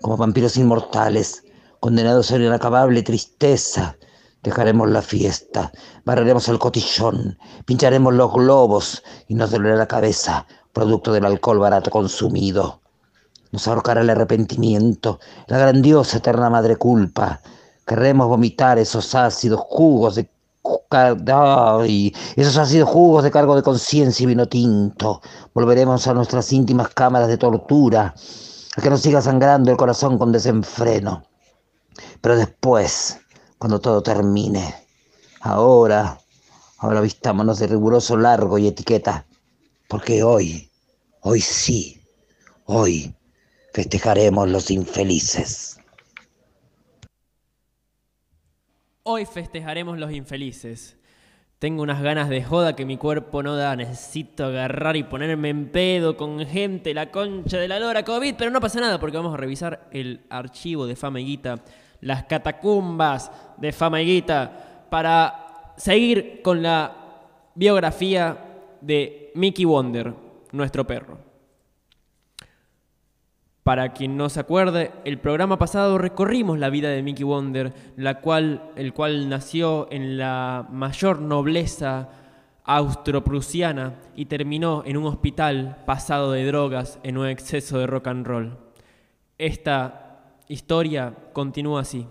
Como 0.00 0.16
vampiros 0.16 0.56
inmortales, 0.56 1.44
condenados 1.78 2.32
a 2.32 2.38
la 2.38 2.46
inacabable 2.46 3.02
tristeza, 3.02 3.98
dejaremos 4.42 4.88
la 4.88 5.02
fiesta, 5.02 5.72
barreremos 6.06 6.48
el 6.48 6.58
cotillón, 6.58 7.38
pincharemos 7.66 8.14
los 8.14 8.32
globos 8.32 9.02
y 9.28 9.34
nos 9.34 9.50
dolerá 9.50 9.76
la 9.76 9.88
cabeza, 9.88 10.46
producto 10.72 11.12
del 11.12 11.26
alcohol 11.26 11.58
barato 11.58 11.90
consumido. 11.90 12.80
Nos 13.52 13.68
ahorcará 13.68 14.00
el 14.00 14.10
arrepentimiento, 14.10 15.20
la 15.46 15.58
grandiosa 15.58 16.18
eterna 16.18 16.50
madre 16.50 16.76
culpa. 16.76 17.40
Querremos 17.86 18.28
vomitar 18.28 18.78
esos 18.78 19.14
ácidos 19.14 19.60
jugos 19.60 20.16
de 20.16 20.28
esos 22.36 22.56
ácidos 22.56 22.88
jugos 22.88 23.22
de 23.22 23.30
cargo 23.30 23.54
de 23.54 23.62
conciencia 23.62 24.24
y 24.24 24.26
vino 24.26 24.46
tinto. 24.46 25.20
Volveremos 25.54 26.06
a 26.06 26.14
nuestras 26.14 26.52
íntimas 26.52 26.88
cámaras 26.88 27.28
de 27.28 27.38
tortura, 27.38 28.14
a 28.76 28.82
que 28.82 28.90
nos 28.90 29.00
siga 29.00 29.22
sangrando 29.22 29.70
el 29.70 29.76
corazón 29.76 30.18
con 30.18 30.32
desenfreno. 30.32 31.24
Pero 32.20 32.36
después, 32.36 33.18
cuando 33.58 33.80
todo 33.80 34.02
termine, 34.02 34.74
ahora, 35.40 36.18
ahora 36.78 37.00
vistámonos 37.00 37.58
de 37.58 37.68
riguroso 37.68 38.16
largo 38.16 38.58
y 38.58 38.66
etiqueta, 38.66 39.24
porque 39.88 40.22
hoy, 40.22 40.70
hoy 41.22 41.40
sí, 41.40 42.02
hoy 42.64 43.14
festejaremos 43.76 44.48
los 44.48 44.70
infelices. 44.70 45.78
Hoy 49.02 49.26
festejaremos 49.26 49.98
los 49.98 50.12
infelices. 50.12 50.96
Tengo 51.58 51.82
unas 51.82 52.00
ganas 52.00 52.30
de 52.30 52.42
joda 52.42 52.74
que 52.74 52.86
mi 52.86 52.96
cuerpo 52.96 53.42
no 53.42 53.54
da. 53.54 53.76
Necesito 53.76 54.46
agarrar 54.46 54.96
y 54.96 55.02
ponerme 55.02 55.50
en 55.50 55.68
pedo 55.68 56.16
con 56.16 56.46
gente, 56.46 56.94
la 56.94 57.10
concha 57.10 57.58
de 57.58 57.68
la 57.68 57.78
lora 57.78 58.02
COVID, 58.02 58.36
pero 58.38 58.50
no 58.50 58.62
pasa 58.62 58.80
nada 58.80 58.98
porque 58.98 59.18
vamos 59.18 59.34
a 59.34 59.36
revisar 59.36 59.88
el 59.92 60.24
archivo 60.30 60.86
de 60.86 60.96
Fama 60.96 61.20
y 61.20 61.26
Guita, 61.26 61.56
las 62.00 62.24
catacumbas 62.24 63.30
de 63.58 63.72
Fama 63.72 64.00
y 64.00 64.06
Guita, 64.06 64.86
para 64.88 65.74
seguir 65.76 66.40
con 66.40 66.62
la 66.62 66.96
biografía 67.54 68.38
de 68.80 69.32
Mickey 69.34 69.66
Wonder, 69.66 70.14
nuestro 70.52 70.86
perro. 70.86 71.25
Para 73.66 73.92
quien 73.92 74.16
no 74.16 74.28
se 74.28 74.38
acuerde, 74.38 74.92
el 75.04 75.18
programa 75.18 75.58
pasado 75.58 75.98
recorrimos 75.98 76.56
la 76.56 76.70
vida 76.70 76.88
de 76.88 77.02
Mickey 77.02 77.24
Wonder, 77.24 77.74
la 77.96 78.20
cual, 78.20 78.70
el 78.76 78.92
cual 78.92 79.28
nació 79.28 79.88
en 79.90 80.18
la 80.18 80.68
mayor 80.70 81.20
nobleza 81.20 82.08
austroprusiana 82.62 83.96
y 84.14 84.26
terminó 84.26 84.84
en 84.86 84.96
un 84.96 85.06
hospital 85.06 85.82
pasado 85.84 86.30
de 86.30 86.46
drogas 86.46 87.00
en 87.02 87.18
un 87.18 87.26
exceso 87.26 87.80
de 87.80 87.88
rock 87.88 88.06
and 88.06 88.24
roll. 88.24 88.56
Esta 89.36 90.36
historia 90.46 91.12
continúa 91.32 91.80
así. 91.80 92.06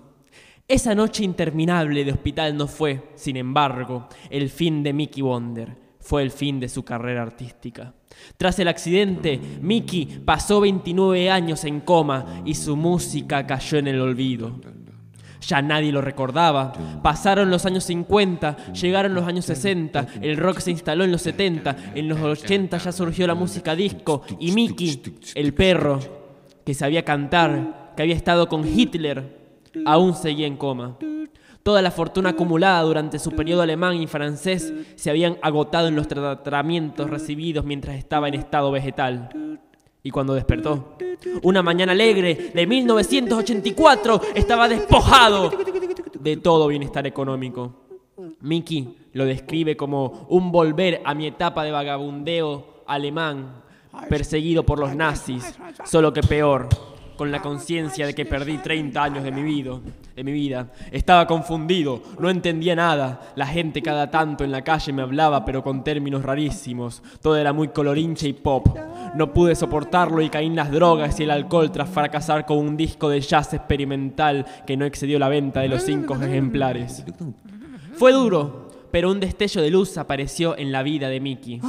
Esa 0.68 0.94
noche 0.94 1.24
interminable 1.24 2.04
de 2.04 2.12
hospital 2.12 2.58
no 2.58 2.68
fue, 2.68 3.12
sin 3.16 3.38
embargo, 3.38 4.10
el 4.30 4.50
fin 4.50 4.84
de 4.84 4.92
Mickey 4.92 5.24
Wonder, 5.24 5.78
fue 6.02 6.22
el 6.22 6.32
fin 6.32 6.60
de 6.60 6.68
su 6.68 6.84
carrera 6.84 7.22
artística. 7.22 7.94
Tras 8.38 8.60
el 8.60 8.68
accidente, 8.68 9.40
Mickey 9.62 10.22
pasó 10.26 10.62
29 10.62 11.30
años 11.30 11.64
en 11.64 11.82
coma 11.82 12.42
y 12.46 12.56
su 12.56 12.76
música 12.76 13.46
cayó 13.48 13.78
en 13.78 13.88
el 13.88 14.02
olvido. 14.02 14.60
Ya 15.48 15.62
nadie 15.62 15.92
lo 15.92 16.02
recordaba. 16.02 16.74
Pasaron 17.04 17.50
los 17.50 17.66
años 17.66 17.84
50, 17.86 18.74
llegaron 18.74 19.14
los 19.14 19.28
años 19.28 19.46
60, 19.46 20.08
el 20.22 20.38
rock 20.38 20.60
se 20.60 20.72
instaló 20.72 21.04
en 21.04 21.12
los 21.12 21.22
70, 21.22 21.94
en 21.96 22.10
los 22.10 22.20
80 22.20 22.78
ya 22.78 22.92
surgió 22.92 23.28
la 23.28 23.36
música 23.36 23.76
disco 23.76 24.24
y 24.40 24.52
Mickey, 24.52 25.02
el 25.36 25.54
perro, 25.54 26.00
que 26.66 26.74
sabía 26.74 27.06
cantar, 27.06 27.94
que 27.96 28.02
había 28.02 28.16
estado 28.16 28.50
con 28.50 28.66
Hitler, 28.66 29.46
aún 29.86 30.16
seguía 30.16 30.48
en 30.48 30.58
coma. 30.58 30.98
Toda 31.66 31.82
la 31.82 31.90
fortuna 31.90 32.30
acumulada 32.30 32.84
durante 32.84 33.18
su 33.18 33.32
periodo 33.32 33.64
alemán 33.64 33.96
y 34.00 34.06
francés 34.06 34.72
se 34.94 35.10
habían 35.10 35.40
agotado 35.42 35.88
en 35.88 35.96
los 35.96 36.08
tratamientos 36.08 37.10
recibidos 37.10 37.66
mientras 37.66 37.96
estaba 37.96 38.28
en 38.28 38.36
estado 38.36 38.70
vegetal. 38.70 39.60
Y 40.04 40.12
cuando 40.12 40.36
despertó, 40.36 40.96
una 41.42 41.64
mañana 41.64 41.94
alegre 41.94 42.52
de 42.54 42.68
1984, 42.68 44.22
estaba 44.36 44.68
despojado 44.68 45.52
de 46.20 46.38
todo 46.38 46.68
bienestar 46.68 47.08
económico. 47.08 47.74
Mickey 48.42 48.98
lo 49.14 49.26
describe 49.26 49.76
como 49.76 50.28
un 50.30 50.52
volver 50.52 51.02
a 51.04 51.16
mi 51.16 51.26
etapa 51.26 51.64
de 51.64 51.72
vagabundeo 51.72 52.84
alemán, 52.86 53.64
perseguido 54.08 54.64
por 54.68 54.78
los 54.78 54.96
nazis, 54.96 55.58
solo 55.84 56.14
que 56.14 56.22
peor. 56.22 56.70
Con 57.16 57.32
la 57.32 57.42
conciencia 57.42 58.06
de 58.06 58.14
que 58.14 58.26
perdí 58.26 58.58
30 58.58 59.04
años 59.04 59.24
de 59.24 59.32
mi 59.32 60.32
vida. 60.32 60.72
Estaba 60.92 61.28
confundido, 61.28 62.02
no 62.20 62.30
entendía 62.30 62.76
nada. 62.76 63.34
La 63.36 63.48
gente 63.48 63.82
cada 63.82 64.10
tanto 64.10 64.44
en 64.44 64.52
la 64.52 64.64
calle 64.64 64.94
me 64.94 65.02
hablaba, 65.02 65.46
pero 65.46 65.64
con 65.64 65.84
términos 65.84 66.24
rarísimos. 66.24 67.02
Todo 67.22 67.38
era 67.38 67.54
muy 67.54 67.70
colorinche 67.70 68.28
y 68.28 68.34
pop. 68.34 68.68
No 69.16 69.34
pude 69.34 69.56
soportarlo 69.56 70.22
y 70.22 70.30
caí 70.30 70.48
en 70.48 70.56
las 70.56 70.72
drogas 70.72 71.20
y 71.20 71.24
el 71.24 71.32
alcohol 71.32 71.72
tras 71.72 71.90
fracasar 71.90 72.46
con 72.46 72.58
un 72.58 72.78
disco 72.78 73.10
de 73.10 73.22
jazz 73.22 73.54
experimental 73.54 74.46
que 74.66 74.78
no 74.78 74.86
excedió 74.86 75.20
la 75.20 75.30
venta 75.30 75.62
de 75.62 75.70
los 75.70 75.84
cinco 75.84 76.16
ejemplares. 76.16 77.04
Fue 77.94 78.12
duro, 78.12 78.70
pero 78.92 79.12
un 79.12 79.20
destello 79.20 79.62
de 79.62 79.70
luz 79.70 79.98
apareció 79.98 80.58
en 80.58 80.72
la 80.72 80.84
vida 80.84 81.10
de 81.10 81.20
Mickey. 81.20 81.62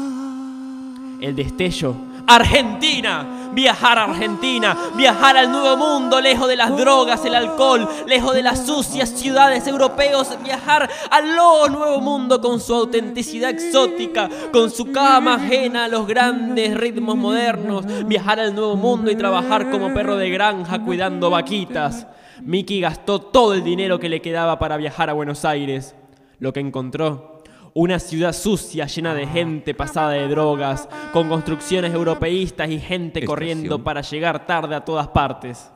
El 1.20 1.34
destello. 1.34 1.94
Argentina, 2.26 3.50
viajar 3.52 3.98
a 3.98 4.04
Argentina, 4.04 4.76
viajar 4.96 5.36
al 5.36 5.50
nuevo 5.50 5.76
mundo, 5.76 6.20
lejos 6.20 6.48
de 6.48 6.56
las 6.56 6.76
drogas, 6.76 7.24
el 7.24 7.34
alcohol, 7.34 7.88
lejos 8.06 8.34
de 8.34 8.42
las 8.42 8.66
sucias 8.66 9.10
ciudades 9.10 9.66
europeos, 9.66 10.28
viajar 10.44 10.90
al 11.10 11.34
nuevo 11.36 12.00
mundo 12.00 12.40
con 12.40 12.60
su 12.60 12.74
autenticidad 12.74 13.50
exótica, 13.50 14.28
con 14.52 14.70
su 14.70 14.92
cama 14.92 15.34
ajena 15.34 15.84
a 15.84 15.88
los 15.88 16.06
grandes 16.06 16.76
ritmos 16.76 17.16
modernos, 17.16 17.84
viajar 18.06 18.40
al 18.40 18.54
nuevo 18.54 18.76
mundo 18.76 19.10
y 19.10 19.16
trabajar 19.16 19.70
como 19.70 19.94
perro 19.94 20.16
de 20.16 20.30
granja 20.30 20.84
cuidando 20.84 21.30
vaquitas. 21.30 22.06
Mickey 22.42 22.80
gastó 22.80 23.20
todo 23.20 23.54
el 23.54 23.64
dinero 23.64 23.98
que 23.98 24.08
le 24.08 24.20
quedaba 24.20 24.58
para 24.58 24.76
viajar 24.76 25.08
a 25.08 25.14
Buenos 25.14 25.44
Aires. 25.44 25.94
Lo 26.38 26.52
que 26.52 26.60
encontró 26.60 27.35
una 27.76 27.98
ciudad 27.98 28.32
sucia, 28.32 28.86
llena 28.86 29.12
de 29.12 29.26
gente 29.26 29.74
pasada 29.74 30.12
de 30.12 30.26
drogas, 30.28 30.88
con 31.12 31.28
construcciones 31.28 31.92
europeístas 31.92 32.70
y 32.70 32.78
gente 32.78 33.22
corriendo 33.22 33.84
para 33.84 34.00
llegar 34.00 34.46
tarde 34.46 34.74
a 34.74 34.82
todas 34.82 35.08
partes. 35.08 35.70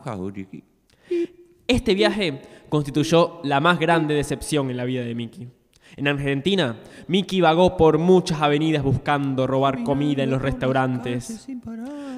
Este 1.68 1.92
viaje 1.92 2.40
constituyó 2.70 3.40
la 3.44 3.60
más 3.60 3.78
grande 3.78 4.14
decepción 4.14 4.70
en 4.70 4.78
la 4.78 4.86
vida 4.86 5.02
de 5.02 5.14
Mickey. 5.14 5.48
En 5.96 6.08
Argentina, 6.08 6.76
Mickey 7.06 7.42
vagó 7.42 7.76
por 7.76 7.98
muchas 7.98 8.40
avenidas 8.40 8.82
buscando 8.82 9.46
robar 9.46 9.82
comida 9.84 10.22
en 10.22 10.30
los 10.30 10.40
restaurantes. 10.40 11.48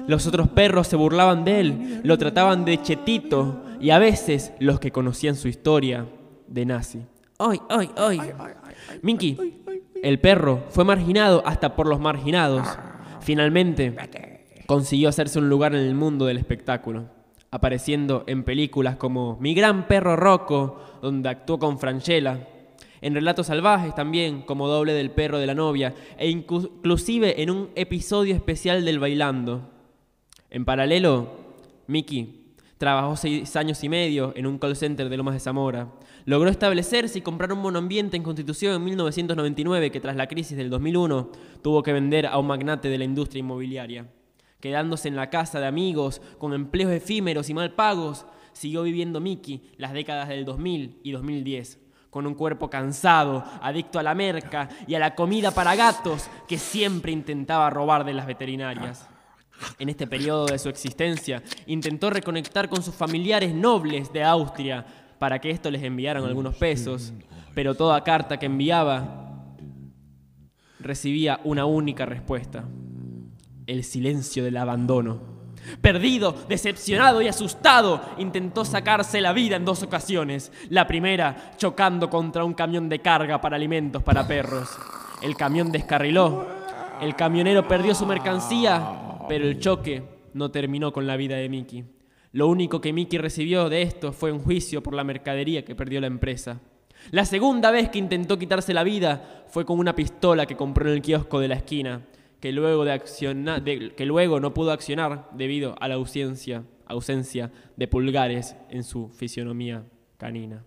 Los 0.07 0.25
otros 0.27 0.47
perros 0.47 0.87
se 0.87 0.95
burlaban 0.95 1.43
de 1.43 1.59
él, 1.59 2.01
lo 2.03 2.17
trataban 2.17 2.63
de 2.63 2.81
chetito 2.81 3.65
y 3.81 3.89
a 3.89 3.99
veces 3.99 4.53
los 4.59 4.79
que 4.79 4.91
conocían 4.91 5.35
su 5.35 5.49
historia, 5.49 6.05
de 6.47 6.65
nazi. 6.65 7.01
¡Ay, 7.49 7.59
ay, 7.69 7.89
ay! 7.97 8.19
Mickey, 9.01 9.61
el 10.01 10.19
perro, 10.19 10.63
fue 10.69 10.83
marginado 10.83 11.43
hasta 11.45 11.75
por 11.75 11.87
los 11.87 11.99
marginados. 11.99 12.67
Finalmente, 13.21 13.95
consiguió 14.65 15.09
hacerse 15.09 15.39
un 15.39 15.49
lugar 15.49 15.75
en 15.75 15.81
el 15.81 15.95
mundo 15.95 16.25
del 16.25 16.37
espectáculo, 16.37 17.05
apareciendo 17.51 18.23
en 18.27 18.43
películas 18.43 18.95
como 18.95 19.37
Mi 19.39 19.53
gran 19.53 19.87
perro 19.87 20.15
Rocco, 20.15 20.79
donde 21.01 21.29
actuó 21.29 21.59
con 21.59 21.79
Franchella, 21.79 22.47
en 23.01 23.13
Relatos 23.13 23.47
Salvajes 23.47 23.93
también, 23.95 24.43
como 24.43 24.69
doble 24.69 24.93
del 24.93 25.11
perro 25.11 25.37
de 25.37 25.47
la 25.47 25.53
novia, 25.53 25.93
e 26.17 26.29
inclu- 26.29 26.69
inclusive 26.77 27.41
en 27.43 27.49
un 27.49 27.69
episodio 27.75 28.33
especial 28.33 28.85
del 28.85 28.99
Bailando. 28.99 29.69
En 30.49 30.63
paralelo, 30.63 31.27
Mickey 31.87 32.53
trabajó 32.77 33.17
seis 33.17 33.55
años 33.57 33.83
y 33.83 33.89
medio 33.89 34.31
en 34.35 34.45
un 34.47 34.57
call 34.57 34.75
center 34.75 35.09
de 35.09 35.17
Lomas 35.17 35.33
de 35.33 35.39
Zamora. 35.41 35.87
Logró 36.25 36.49
establecerse 36.49 37.19
y 37.19 37.21
comprar 37.21 37.51
un 37.51 37.59
monoambiente 37.59 38.15
en 38.15 38.23
Constitución 38.23 38.75
en 38.75 38.83
1999 38.85 39.91
que 39.91 39.99
tras 39.99 40.15
la 40.15 40.27
crisis 40.27 40.57
del 40.57 40.69
2001 40.69 41.29
tuvo 41.61 41.83
que 41.83 41.91
vender 41.91 42.27
a 42.27 42.37
un 42.37 42.47
magnate 42.47 42.87
de 42.87 42.97
la 42.97 43.03
industria 43.03 43.41
inmobiliaria. 43.41 44.07
Quedándose 44.61 45.09
en 45.09 45.17
la 45.17 45.29
casa 45.29 45.59
de 45.59 45.67
amigos, 45.67 46.21
con 46.37 46.53
empleos 46.53 46.93
efímeros 46.93 47.49
y 47.49 47.53
mal 47.53 47.73
pagos, 47.73 48.25
siguió 48.53 48.83
viviendo 48.83 49.19
Mickey 49.19 49.69
las 49.77 49.91
décadas 49.91 50.29
del 50.29 50.45
2000 50.45 51.01
y 51.03 51.11
2010, 51.11 51.79
con 52.09 52.25
un 52.25 52.35
cuerpo 52.35 52.69
cansado, 52.69 53.43
adicto 53.61 53.99
a 53.99 54.03
la 54.03 54.15
merca 54.15 54.69
y 54.87 54.95
a 54.95 54.99
la 54.99 55.15
comida 55.15 55.51
para 55.51 55.75
gatos 55.75 56.29
que 56.47 56.57
siempre 56.57 57.11
intentaba 57.11 57.69
robar 57.69 58.05
de 58.05 58.13
las 58.13 58.27
veterinarias. 58.27 59.09
En 59.77 59.89
este 59.89 60.07
periodo 60.07 60.45
de 60.45 60.59
su 60.59 60.69
existencia, 60.69 61.43
intentó 61.67 62.09
reconectar 62.09 62.69
con 62.69 62.81
sus 62.81 62.95
familiares 62.95 63.53
nobles 63.53 64.13
de 64.13 64.23
Austria 64.23 64.85
para 65.19 65.39
que 65.39 65.49
estos 65.49 65.71
les 65.71 65.83
enviaran 65.83 66.23
algunos 66.23 66.55
pesos, 66.55 67.13
pero 67.53 67.75
toda 67.75 68.03
carta 68.03 68.37
que 68.37 68.45
enviaba 68.45 69.23
recibía 70.79 71.39
una 71.43 71.65
única 71.65 72.05
respuesta, 72.05 72.65
el 73.67 73.83
silencio 73.83 74.43
del 74.43 74.57
abandono. 74.57 75.33
Perdido, 75.81 76.35
decepcionado 76.49 77.21
y 77.21 77.27
asustado, 77.27 78.01
intentó 78.17 78.65
sacarse 78.65 79.21
la 79.21 79.31
vida 79.31 79.55
en 79.55 79.63
dos 79.63 79.81
ocasiones. 79.81 80.51
La 80.69 80.87
primera, 80.87 81.53
chocando 81.57 82.09
contra 82.09 82.43
un 82.43 82.53
camión 82.53 82.89
de 82.89 82.99
carga 82.99 83.39
para 83.39 83.55
alimentos 83.55 84.03
para 84.03 84.27
perros. 84.27 84.69
El 85.21 85.37
camión 85.37 85.71
descarriló. 85.71 86.45
El 87.01 87.15
camionero 87.15 87.65
perdió 87.67 87.95
su 87.95 88.05
mercancía, 88.05 89.23
pero 89.29 89.45
el 89.45 89.59
choque 89.59 90.03
no 90.33 90.51
terminó 90.51 90.91
con 90.91 91.07
la 91.07 91.15
vida 91.15 91.37
de 91.37 91.47
Mickey. 91.47 91.85
Lo 92.33 92.47
único 92.47 92.81
que 92.81 92.93
Mickey 92.93 93.19
recibió 93.19 93.69
de 93.69 93.83
esto 93.83 94.11
fue 94.11 94.31
un 94.31 94.39
juicio 94.39 94.81
por 94.81 94.95
la 94.95 95.03
mercadería 95.03 95.63
que 95.63 95.75
perdió 95.75 96.01
la 96.01 96.07
empresa. 96.07 96.59
La 97.11 97.25
segunda 97.25 97.69
vez 97.69 97.89
que 97.89 97.99
intentó 97.99 98.39
quitarse 98.39 98.73
la 98.73 98.83
vida 98.83 99.45
fue 99.47 99.65
con 99.65 99.77
una 99.77 99.93
pistola 99.93 100.47
que 100.47 100.57
compró 100.57 100.87
en 100.87 100.95
el 100.95 101.01
kiosco 101.03 101.39
de 101.39 101.47
la 101.47 101.55
esquina, 101.55 102.01
que 102.39 102.51
luego, 102.51 104.39
no 104.39 104.53
pudo 104.53 104.71
accionar 104.71 105.29
debido 105.33 105.75
a 105.79 105.87
la 105.87 105.93
ausencia, 105.93 106.63
ausencia 106.87 107.51
de 107.77 107.87
pulgares 107.87 108.55
en 108.69 108.83
su 108.83 109.09
fisionomía 109.09 109.83
canina. 110.17 110.63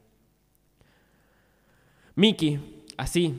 Mickey, 2.14 2.84
así, 2.96 3.34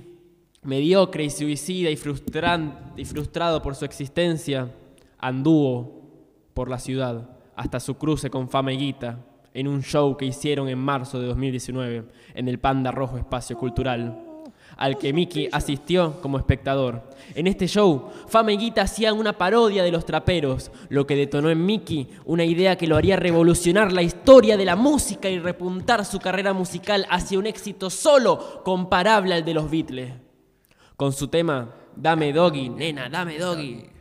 mediocre 0.64 1.24
y 1.24 1.30
suicida 1.30 1.90
y, 1.90 1.94
y 1.94 3.06
frustrado 3.06 3.62
por 3.62 3.76
su 3.76 3.86
existencia, 3.86 4.70
anduvo 5.18 6.12
por 6.54 6.70
la 6.70 6.78
ciudad 6.78 7.37
hasta 7.58 7.80
su 7.80 7.96
cruce 7.96 8.30
con 8.30 8.48
Fama 8.48 8.72
y 8.72 8.78
Guita 8.78 9.20
en 9.54 9.68
un 9.68 9.82
show 9.82 10.16
que 10.16 10.26
hicieron 10.26 10.70
en 10.70 10.78
marzo 10.78 11.20
de 11.20 11.26
2019 11.26 12.06
en 12.36 12.48
el 12.48 12.60
Panda 12.60 12.92
Rojo 12.92 13.18
Espacio 13.18 13.58
Cultural, 13.58 14.24
al 14.78 15.00
que 15.00 15.12
Mickey 15.12 15.50
asistió 15.52 16.22
como 16.22 16.38
espectador. 16.38 17.02
En 17.34 17.48
este 17.48 17.68
show, 17.68 18.10
Fama 18.28 18.54
y 18.54 18.58
Guita 18.58 18.84
hacían 18.84 19.18
una 19.18 19.34
parodia 19.34 19.82
de 19.82 19.92
los 19.92 20.06
traperos, 20.06 20.72
lo 20.90 21.08
que 21.08 21.16
detonó 21.16 21.50
en 21.50 21.66
Mickey 21.66 22.08
una 22.26 22.46
idea 22.46 22.78
que 22.78 22.86
lo 22.86 22.96
haría 22.96 23.16
revolucionar 23.16 23.92
la 23.92 24.04
historia 24.04 24.56
de 24.56 24.66
la 24.66 24.76
música 24.76 25.28
y 25.28 25.40
repuntar 25.40 26.06
su 26.06 26.20
carrera 26.20 26.54
musical 26.54 27.08
hacia 27.10 27.40
un 27.40 27.48
éxito 27.48 27.90
solo 27.90 28.62
comparable 28.64 29.34
al 29.34 29.44
de 29.44 29.54
los 29.56 29.72
Beatles. 29.72 30.14
Con 30.96 31.12
su 31.12 31.28
tema 31.28 31.74
Dame 31.96 32.32
Doggy, 32.32 32.70
nena, 32.70 33.10
dame 33.10 33.40
Doggy, 33.40 33.97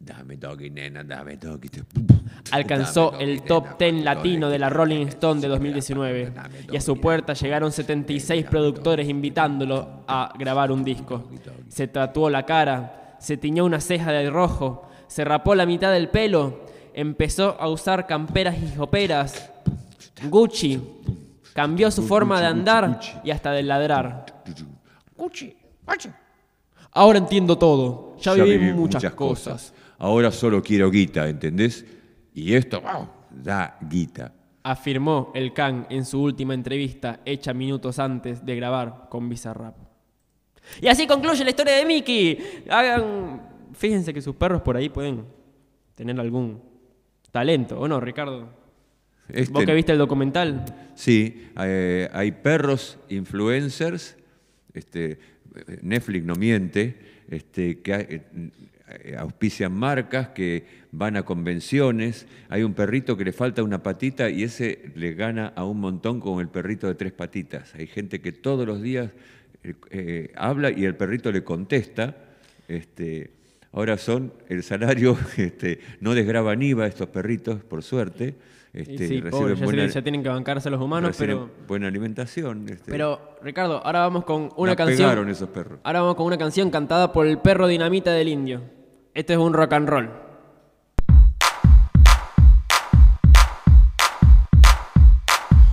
Dame 0.00 0.36
doggy, 0.36 0.70
nena, 0.70 1.04
dame 1.04 1.36
doggy. 1.36 1.68
alcanzó 2.50 3.10
Dame, 3.10 3.24
el 3.24 3.42
top 3.42 3.64
nena, 3.64 3.78
10 3.78 3.78
dame, 3.78 4.02
latino 4.04 4.48
de 4.48 4.58
la 4.58 4.70
Rolling 4.70 5.06
Stone 5.06 5.40
de 5.40 5.48
dame, 5.48 5.58
2019 5.58 6.30
dame, 6.30 6.54
y 6.72 6.76
a 6.76 6.80
su 6.80 6.98
puerta 7.00 7.34
llegaron 7.34 7.72
76 7.72 8.46
productores 8.46 9.08
invitándolo 9.08 10.04
a 10.06 10.32
grabar 10.38 10.72
un 10.72 10.84
disco. 10.84 11.28
Se 11.68 11.88
tatuó 11.88 12.30
la 12.30 12.46
cara, 12.46 13.16
se 13.18 13.36
tiñó 13.36 13.64
una 13.64 13.80
ceja 13.80 14.12
de 14.12 14.30
rojo, 14.30 14.88
se 15.08 15.24
rapó 15.24 15.54
la 15.54 15.66
mitad 15.66 15.92
del 15.92 16.08
pelo, 16.08 16.64
empezó 16.94 17.60
a 17.60 17.68
usar 17.68 18.06
camperas 18.06 18.56
y 18.62 18.76
joperas, 18.76 19.50
Gucci, 20.28 20.80
cambió 21.52 21.90
su 21.90 22.02
forma 22.02 22.40
de 22.40 22.46
andar 22.46 23.00
y 23.24 23.30
hasta 23.30 23.52
de 23.52 23.62
ladrar. 23.62 24.26
Ahora 26.92 27.18
entiendo 27.18 27.58
todo, 27.58 28.16
ya, 28.20 28.34
viví, 28.34 28.72
muchas, 28.72 29.12
cosas. 29.12 29.72
Ahora 29.98 30.30
solo 30.30 30.62
quiero 30.62 30.90
guita, 30.90 31.28
¿entendés? 31.28 31.84
Y 32.34 32.54
esto 32.54 32.80
wow, 32.80 33.08
da 33.30 33.76
guita. 33.90 34.32
afirmó 34.62 35.32
el 35.34 35.52
Khan 35.52 35.86
en 35.90 36.04
su 36.04 36.22
última 36.22 36.54
entrevista 36.54 37.20
hecha 37.24 37.52
minutos 37.52 37.98
antes 37.98 38.44
de 38.44 38.54
grabar 38.56 39.08
con 39.10 39.28
Bizarrap. 39.28 39.76
Y 40.80 40.88
así 40.88 41.06
concluye 41.06 41.42
la 41.44 41.50
historia 41.50 41.74
de 41.76 41.84
Mickey. 41.86 42.38
Hagan, 42.70 43.40
fíjense 43.72 44.12
que 44.14 44.20
sus 44.20 44.36
perros 44.36 44.62
por 44.62 44.76
ahí 44.76 44.88
pueden 44.88 45.24
tener 45.94 46.18
algún 46.20 46.60
talento, 47.32 47.80
¿o 47.80 47.88
no, 47.88 47.98
Ricardo? 48.00 48.50
Este- 49.28 49.52
¿Vos 49.52 49.64
que 49.64 49.74
viste 49.74 49.92
el 49.92 49.98
documental? 49.98 50.64
Sí, 50.94 51.48
eh, 51.60 52.08
hay 52.12 52.32
perros 52.32 52.98
influencers, 53.08 54.16
este, 54.74 55.18
Netflix 55.82 56.24
no 56.24 56.34
miente, 56.34 56.98
este, 57.28 57.80
que 57.80 57.92
eh, 57.94 58.22
auspician 59.18 59.72
marcas, 59.72 60.28
que 60.28 60.64
van 60.92 61.16
a 61.16 61.24
convenciones, 61.24 62.26
hay 62.48 62.62
un 62.62 62.74
perrito 62.74 63.16
que 63.16 63.24
le 63.24 63.32
falta 63.32 63.62
una 63.62 63.82
patita 63.82 64.30
y 64.30 64.42
ese 64.42 64.90
le 64.94 65.14
gana 65.14 65.52
a 65.54 65.64
un 65.64 65.80
montón 65.80 66.20
con 66.20 66.40
el 66.40 66.48
perrito 66.48 66.86
de 66.86 66.94
tres 66.94 67.12
patitas. 67.12 67.74
Hay 67.74 67.86
gente 67.86 68.20
que 68.20 68.32
todos 68.32 68.66
los 68.66 68.80
días 68.80 69.10
eh, 69.62 69.74
eh, 69.90 70.32
habla 70.36 70.70
y 70.70 70.84
el 70.84 70.96
perrito 70.96 71.30
le 71.30 71.44
contesta. 71.44 72.16
Este, 72.68 73.30
ahora 73.72 73.98
son 73.98 74.32
el 74.48 74.62
salario, 74.62 75.18
este, 75.36 75.80
no 76.00 76.14
desgraban 76.14 76.62
IVA 76.62 76.86
estos 76.86 77.08
perritos, 77.08 77.62
por 77.64 77.82
suerte. 77.82 78.34
Este, 78.72 79.08
sí, 79.08 79.22
pobre, 79.22 79.56
ya, 79.56 79.64
buena, 79.64 79.88
tienen 79.88 80.22
que 80.22 80.28
bancarse 80.28 80.68
los 80.68 80.80
humanos, 80.80 81.16
pero... 81.18 81.50
buena 81.66 81.88
alimentación. 81.88 82.68
este. 82.68 82.90
Pero, 82.90 83.36
Ricardo, 83.42 83.84
ahora 83.84 84.00
vamos 84.00 84.24
con 84.24 84.50
una 84.56 84.72
La 84.72 84.76
canción. 84.76 85.08
pegaron 85.08 85.28
esos 85.30 85.48
perros. 85.48 85.80
Ahora 85.82 86.02
vamos 86.02 86.16
con 86.16 86.26
una 86.26 86.36
canción 86.36 86.70
cantada 86.70 87.12
por 87.12 87.26
el 87.26 87.38
perro 87.38 87.66
dinamita 87.66 88.12
del 88.12 88.28
indio. 88.28 88.77
Este 89.18 89.32
es 89.32 89.38
un 89.40 89.52
rock 89.52 89.72
and 89.72 89.88
roll. 89.88 90.08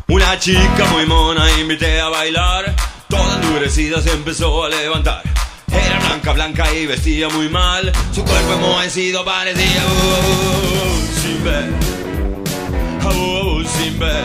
Una 0.08 0.40
chica 0.40 0.86
muy 0.92 1.06
mona 1.06 1.46
invité 1.60 2.02
a 2.02 2.10
bailar, 2.10 2.76
toda 3.08 3.36
endurecida 3.36 4.02
se 4.02 4.14
empezó 4.14 4.64
a 4.64 4.70
levantar. 4.70 5.22
Era 5.72 6.00
blanca, 6.00 6.32
blanca 6.34 6.74
y 6.74 6.88
vestía 6.88 7.30
muy 7.30 7.48
mal, 7.48 7.92
su 8.12 8.24
cuerpo 8.26 8.54
enmohecido 8.54 9.24
parecía 9.24 9.84
sin 11.22 11.44
ver, 11.44 11.70
sin 13.78 14.00
ver. 14.00 14.24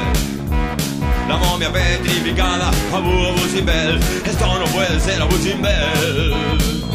La 1.29 1.37
momia 1.37 1.71
petrificada, 1.71 2.71
abu, 2.91 3.27
abu, 3.27 3.49
sin 3.53 3.67
ver. 3.67 4.01
Esto 4.25 4.47
no 4.59 4.65
puede 4.73 4.99
ser 4.99 5.21
abu, 5.21 5.37
sin 5.37 5.61
ver. 5.61 6.90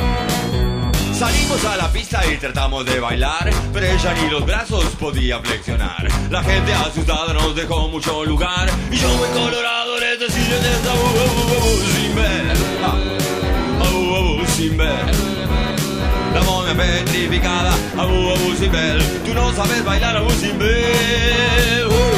Salimos 1.18 1.64
a 1.64 1.78
la 1.78 1.90
pista 1.94 2.22
y 2.30 2.36
tratamos 2.36 2.86
de 2.86 3.00
bailar, 3.00 3.50
pero 3.72 3.86
ella 3.86 4.14
ni 4.22 4.30
los 4.30 4.46
brazos 4.46 4.84
podía 5.00 5.40
flexionar. 5.40 6.06
La 6.30 6.44
gente 6.44 6.74
asustada 6.74 7.34
nos 7.34 7.56
dejó 7.56 7.88
mucho 7.88 8.26
lugar 8.26 8.70
y 8.92 8.98
yo 8.98 9.08
muy 9.16 9.30
colorado 9.30 9.98
les 9.98 10.20
decía 10.20 10.60
de 10.60 10.72
esta 10.74 10.92
abu, 10.92 11.06
abu, 11.06 11.56
abu, 11.56 11.78
sin 11.96 12.16
ver. 12.16 12.58
Ah, 12.84 14.46
sin 14.56 14.78
ver. 14.78 15.06
La 16.34 16.42
momia 16.44 16.76
petrificada, 16.76 17.74
abu, 17.98 18.32
abu, 18.32 18.56
sin 18.58 18.72
ver. 18.72 19.02
Tú 19.26 19.34
no 19.34 19.54
sabes 19.54 19.86
bailar 19.86 20.18
abu, 20.18 20.32
sin 20.32 20.60
ver. 20.60 22.15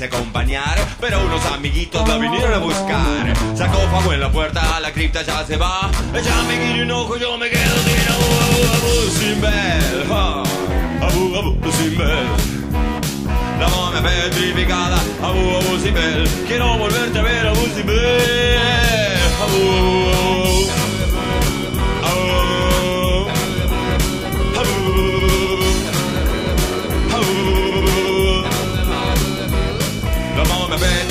Quise 0.00 0.04
acompañar 0.04 0.78
Pero 1.00 1.20
unos 1.24 1.44
amiguitos 1.46 2.08
la 2.08 2.16
vinieron 2.16 2.54
a 2.54 2.58
buscar 2.58 3.36
Sacó 3.54 4.12
en 4.12 4.20
la 4.20 4.32
puerta, 4.32 4.80
la 4.80 4.92
cripta 4.92 5.22
ya 5.22 5.44
se 5.44 5.56
va 5.56 5.90
Ella 6.14 6.42
me 6.48 6.58
guiña 6.58 6.82
un 6.84 6.90
ojo, 6.92 7.16
yo 7.18 7.36
me 7.36 7.50
quedo 7.50 7.76
sin 7.84 8.08
abu, 8.08 8.28
abu, 8.46 8.60
abu, 8.76 9.40
ver 9.40 10.06
Abu, 11.02 11.36
abu, 11.36 11.72
sin 11.72 11.98
ver 11.98 12.24
La 13.58 13.68
momia 13.68 14.02
petrificada, 14.02 14.98
abu, 15.22 15.56
abu, 15.56 15.78
sin 15.82 15.94
ver 15.94 16.28
Quiero 16.46 16.78
volverte 16.78 17.18
a 17.18 17.22
ver, 17.22 17.46
abu, 17.48 17.66
sin 17.74 17.86
ver 17.86 19.18
Abu, 19.42 20.10
abu, 20.10 20.19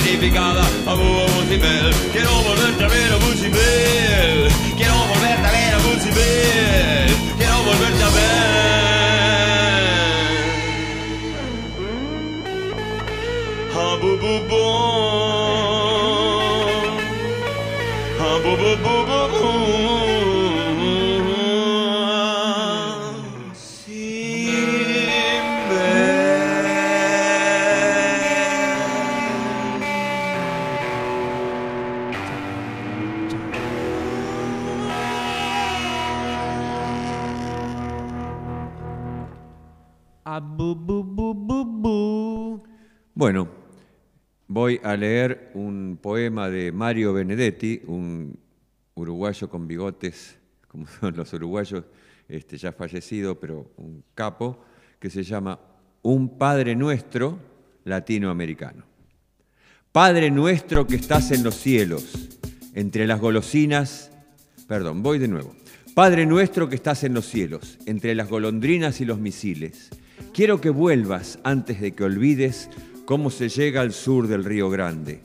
momia 0.09 0.19
petrificada, 0.19 0.61
abu, 0.87 1.01
abu, 1.01 1.47
sin 1.47 1.59
ver. 1.61 1.93
Quiero 2.11 2.31
volverte 2.41 2.83
a 2.83 2.87
ver, 2.87 3.13
abu, 3.13 3.31
sin 3.37 3.51
ver. 3.51 4.49
Quiero 4.75 4.95
volverte 4.95 5.47
a 5.47 5.51
ver, 5.51 5.73
abu, 5.75 5.99
sin 6.01 6.13
ver. 6.15 7.09
Quiero 7.37 7.63
volverte 7.63 8.03
a 8.03 8.09
ver. 8.09 8.29
Abu, 13.75 14.17
bu, 14.17 14.49
bu. 14.49 15.38
Voy 44.69 44.79
a 44.83 44.95
leer 44.95 45.49
un 45.55 45.97
poema 45.99 46.47
de 46.47 46.71
Mario 46.71 47.11
Benedetti, 47.11 47.81
un 47.87 48.37
uruguayo 48.93 49.49
con 49.49 49.67
bigotes, 49.67 50.37
como 50.67 50.85
son 50.99 51.15
los 51.15 51.33
uruguayos, 51.33 51.85
este, 52.27 52.55
ya 52.55 52.71
fallecido, 52.71 53.39
pero 53.39 53.71
un 53.77 54.03
capo, 54.13 54.63
que 54.99 55.09
se 55.09 55.23
llama 55.23 55.59
Un 56.03 56.37
Padre 56.37 56.75
Nuestro 56.75 57.39
Latinoamericano. 57.85 58.83
Padre 59.91 60.29
nuestro 60.29 60.85
que 60.85 60.97
estás 60.97 61.31
en 61.31 61.41
los 61.41 61.55
cielos, 61.55 62.29
entre 62.75 63.07
las 63.07 63.19
golosinas, 63.19 64.11
perdón, 64.67 65.01
voy 65.01 65.17
de 65.17 65.29
nuevo. 65.29 65.55
Padre 65.95 66.27
nuestro 66.27 66.69
que 66.69 66.75
estás 66.75 67.03
en 67.03 67.15
los 67.15 67.25
cielos, 67.25 67.79
entre 67.87 68.13
las 68.13 68.29
golondrinas 68.29 69.01
y 69.01 69.05
los 69.05 69.17
misiles, 69.17 69.89
quiero 70.31 70.61
que 70.61 70.69
vuelvas 70.69 71.39
antes 71.43 71.81
de 71.81 71.93
que 71.93 72.03
olvides 72.03 72.69
cómo 73.09 73.31
se 73.31 73.49
llega 73.49 73.81
al 73.81 73.91
sur 73.91 74.27
del 74.27 74.43
Río 74.43 74.69
Grande. 74.69 75.21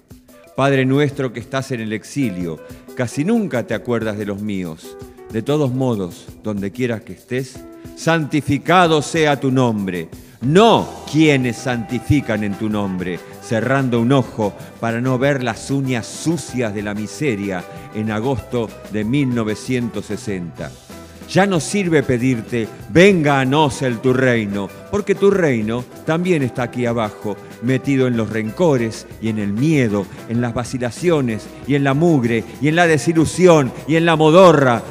Padre 0.57 0.87
nuestro 0.87 1.35
que 1.35 1.41
estás 1.41 1.71
en 1.71 1.83
el 1.83 1.93
exilio, 1.93 2.59
casi 2.97 3.27
nunca 3.27 3.67
te 3.67 3.75
acuerdas 3.75 4.17
de 4.17 4.25
los 4.25 4.41
míos. 4.41 4.97
De 5.31 5.43
todos 5.43 5.71
modos, 5.71 6.25
donde 6.43 6.71
quieras 6.71 7.03
que 7.03 7.13
estés, 7.13 7.61
santificado 7.95 9.03
sea 9.03 9.39
tu 9.39 9.51
nombre. 9.51 10.09
No 10.41 10.89
quienes 11.13 11.57
santifican 11.57 12.43
en 12.43 12.55
tu 12.55 12.71
nombre, 12.71 13.21
cerrando 13.43 14.01
un 14.01 14.13
ojo 14.13 14.55
para 14.81 15.03
no 15.03 15.19
ver 15.19 15.45
las 15.45 15.71
uñas 15.71 16.07
sucias 16.07 16.73
de 16.73 16.81
la 16.81 16.95
miseria 16.95 17.63
en 17.95 18.11
agosto 18.11 18.71
de 18.93 19.05
1960. 19.05 20.84
Ya 21.29 21.47
no 21.47 21.59
sirve 21.59 22.03
pedirte, 22.03 22.69
venga 22.91 23.41
a 23.41 23.45
nos 23.45 23.83
el 23.83 23.99
tu 23.99 24.13
reino, 24.13 24.69
porque 24.91 25.15
tu 25.15 25.31
reino 25.31 25.85
también 26.05 26.43
está 26.43 26.65
aquí 26.65 26.87
abajo, 26.87 27.37
metido 27.63 28.07
en 28.07 28.17
los 28.17 28.31
rencores 28.31 29.07
y 29.21 29.31
en 29.31 29.39
el 29.39 29.53
miedo, 29.53 30.07
en 30.29 30.41
las 30.41 30.55
vacilaciones 30.55 31.47
y 31.67 31.75
en 31.75 31.85
la 31.85 31.95
mugre 31.95 32.45
y 32.61 32.69
en 32.69 32.77
la 32.77 32.87
desilusión 32.87 33.73
y 33.89 33.97
en 33.97 34.05
la 34.05 34.17
modorra 34.17 34.83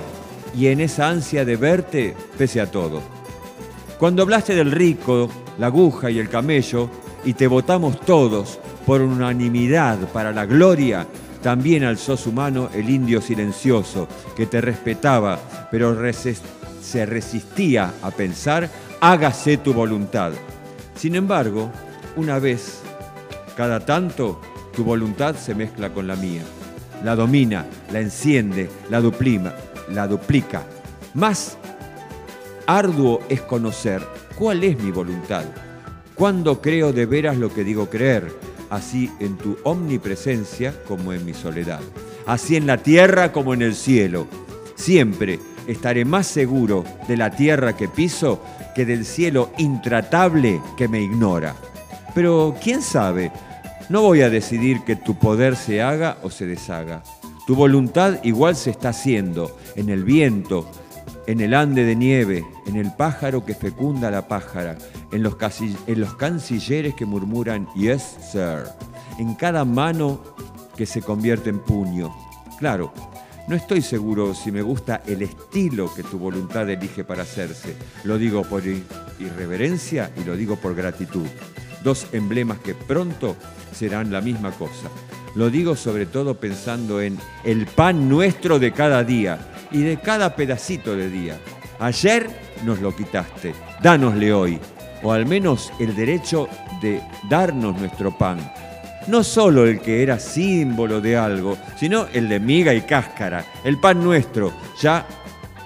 y 0.58 0.68
en 0.68 0.82
esa 0.82 1.10
ansia 1.10 1.46
de 1.46 1.56
verte 1.56 2.16
pese 2.38 2.62
a 2.62 2.70
todo. 2.70 3.02
Cuando 3.98 4.24
hablaste 4.24 4.56
del 4.56 4.72
rico, 4.72 5.30
la 5.60 5.68
aguja 5.68 6.10
y 6.10 6.20
el 6.20 6.30
camello, 6.30 6.90
y 7.26 7.34
te 7.34 7.48
votamos 7.48 8.00
todos 8.02 8.60
por 8.86 9.02
unanimidad 9.02 9.98
para 10.12 10.32
la 10.32 10.46
gloria, 10.46 11.08
también 11.44 11.84
alzó 11.84 12.16
su 12.16 12.32
mano 12.32 12.70
el 12.74 12.90
indio 12.90 13.22
silencioso, 13.22 14.08
que 14.36 14.46
te 14.46 14.62
respetaba, 14.62 15.38
pero 15.70 15.96
se 16.82 17.06
resistía 17.06 17.94
a 18.02 18.12
pensar, 18.12 18.70
hágase 19.02 19.58
tu 19.58 19.74
voluntad. 19.74 20.32
Sin 20.96 21.16
embargo, 21.16 21.70
una 22.16 22.40
vez, 22.40 22.80
cada 23.58 23.82
tanto, 23.82 24.40
tu 24.74 24.86
voluntad 24.86 25.36
se 25.36 25.54
mezcla 25.54 25.94
con 25.94 26.08
la 26.08 26.16
mía. 26.16 26.44
La 27.04 27.16
domina, 27.16 27.66
la 27.92 28.00
enciende, 28.00 28.70
la 28.90 29.02
duplima, 29.02 29.54
la 29.92 30.08
duplica. 30.08 30.64
Más 31.14 31.58
arduo 32.66 33.20
es 33.28 33.42
conocer 33.42 34.02
cuál 34.36 34.64
es 34.64 34.80
mi 34.80 34.92
voluntad, 34.92 35.44
cuándo 36.16 36.62
creo 36.62 36.94
de 36.94 37.06
veras 37.06 37.36
lo 37.36 37.54
que 37.54 37.66
digo 37.66 37.90
creer, 37.90 38.32
así 38.74 39.12
en 39.20 39.38
tu 39.38 39.58
omnipresencia 39.64 40.74
como 40.88 41.14
en 41.14 41.24
mi 41.26 41.34
soledad, 41.34 41.82
así 42.26 42.56
en 42.56 42.66
la 42.66 42.78
tierra 42.78 43.32
como 43.32 43.54
en 43.54 43.62
el 43.62 43.76
cielo. 43.76 44.28
Siempre 44.76 45.40
estaré 45.68 46.06
más 46.06 46.26
seguro 46.26 46.84
de 47.08 47.16
la 47.16 47.30
tierra 47.30 47.78
que 47.78 47.88
piso 47.88 48.44
que 48.76 48.86
del 48.86 49.06
cielo 49.06 49.52
intratable 49.60 50.60
que 50.76 50.88
me 50.88 51.02
ignora. 51.02 51.56
Pero 52.16 52.56
quién 52.62 52.82
sabe, 52.82 53.32
no 53.90 54.02
voy 54.02 54.22
a 54.22 54.32
decidir 54.32 54.82
que 54.84 54.96
tu 54.96 55.20
poder 55.20 55.56
se 55.56 55.82
haga 55.82 56.18
o 56.24 56.32
se 56.32 56.48
deshaga. 56.48 57.04
Tu 57.46 57.56
voluntad 57.56 58.24
igual 58.24 58.56
se 58.56 58.72
está 58.72 58.90
haciendo 58.90 59.56
en 59.76 59.90
el 59.90 60.04
viento, 60.04 60.70
en 61.28 61.42
el 61.42 61.54
ande 61.54 61.84
de 61.86 61.96
nieve, 61.96 62.44
en 62.66 62.76
el 62.76 62.92
pájaro 62.92 63.46
que 63.46 63.54
fecunda 63.54 64.10
la 64.10 64.28
pájara, 64.28 64.78
en 65.14 65.24
los, 65.24 65.36
en 65.88 66.02
los 66.02 66.16
cancilleres 66.16 66.96
que 66.96 67.06
murmuran 67.06 67.68
Yes, 67.76 68.18
sir, 68.32 68.64
en 69.20 69.36
cada 69.36 69.64
mano 69.64 70.22
que 70.76 70.86
se 70.86 71.02
convierte 71.02 71.50
en 71.52 71.60
puño. 71.60 72.14
Claro, 72.58 72.92
no 73.48 73.56
estoy 73.56 73.82
seguro 73.82 74.34
si 74.34 74.52
me 74.52 74.62
gusta 74.62 75.04
el 75.06 75.22
estilo 75.22 75.94
que 75.94 76.02
tu 76.02 76.18
voluntad 76.18 76.70
elige 76.70 77.04
para 77.04 77.24
hacerse. 77.24 77.76
Lo 78.04 78.18
digo 78.18 78.44
por 78.44 78.64
irreverencia 78.66 80.12
y 80.20 80.24
lo 80.24 80.36
digo 80.36 80.56
por 80.56 80.74
gratitud. 80.74 81.28
Dos 81.84 82.08
emblemas 82.12 82.60
que 82.60 82.74
pronto 82.74 83.36
serán 83.72 84.12
la 84.12 84.22
misma 84.22 84.52
cosa. 84.52 84.90
Lo 85.36 85.50
digo 85.50 85.76
sobre 85.76 86.06
todo 86.06 86.40
pensando 86.40 87.02
en 87.02 87.20
el 87.44 87.66
pan 87.68 88.10
nuestro 88.10 88.60
de 88.60 88.72
cada 88.72 89.04
día 89.04 89.68
y 89.72 89.82
de 89.82 89.98
cada 89.98 90.36
pedacito 90.36 90.96
de 90.96 91.10
día. 91.10 91.38
Ayer 91.80 92.30
nos 92.64 92.80
lo 92.80 92.96
quitaste, 92.96 93.54
dánosle 93.82 94.32
hoy, 94.32 94.60
o 95.04 95.12
al 95.12 95.26
menos 95.26 95.72
el 95.80 95.96
derecho 95.96 96.48
de 96.82 97.02
darnos 97.30 97.78
nuestro 97.78 98.18
pan. 98.18 98.40
No 99.08 99.24
solo 99.24 99.66
el 99.66 99.82
que 99.82 100.02
era 100.02 100.18
símbolo 100.18 101.02
de 101.02 101.18
algo, 101.18 101.58
sino 101.78 102.08
el 102.14 102.30
de 102.30 102.40
miga 102.40 102.74
y 102.74 102.82
cáscara, 102.82 103.46
el 103.64 103.78
pan 103.78 104.02
nuestro, 104.04 104.54
ya 104.82 105.06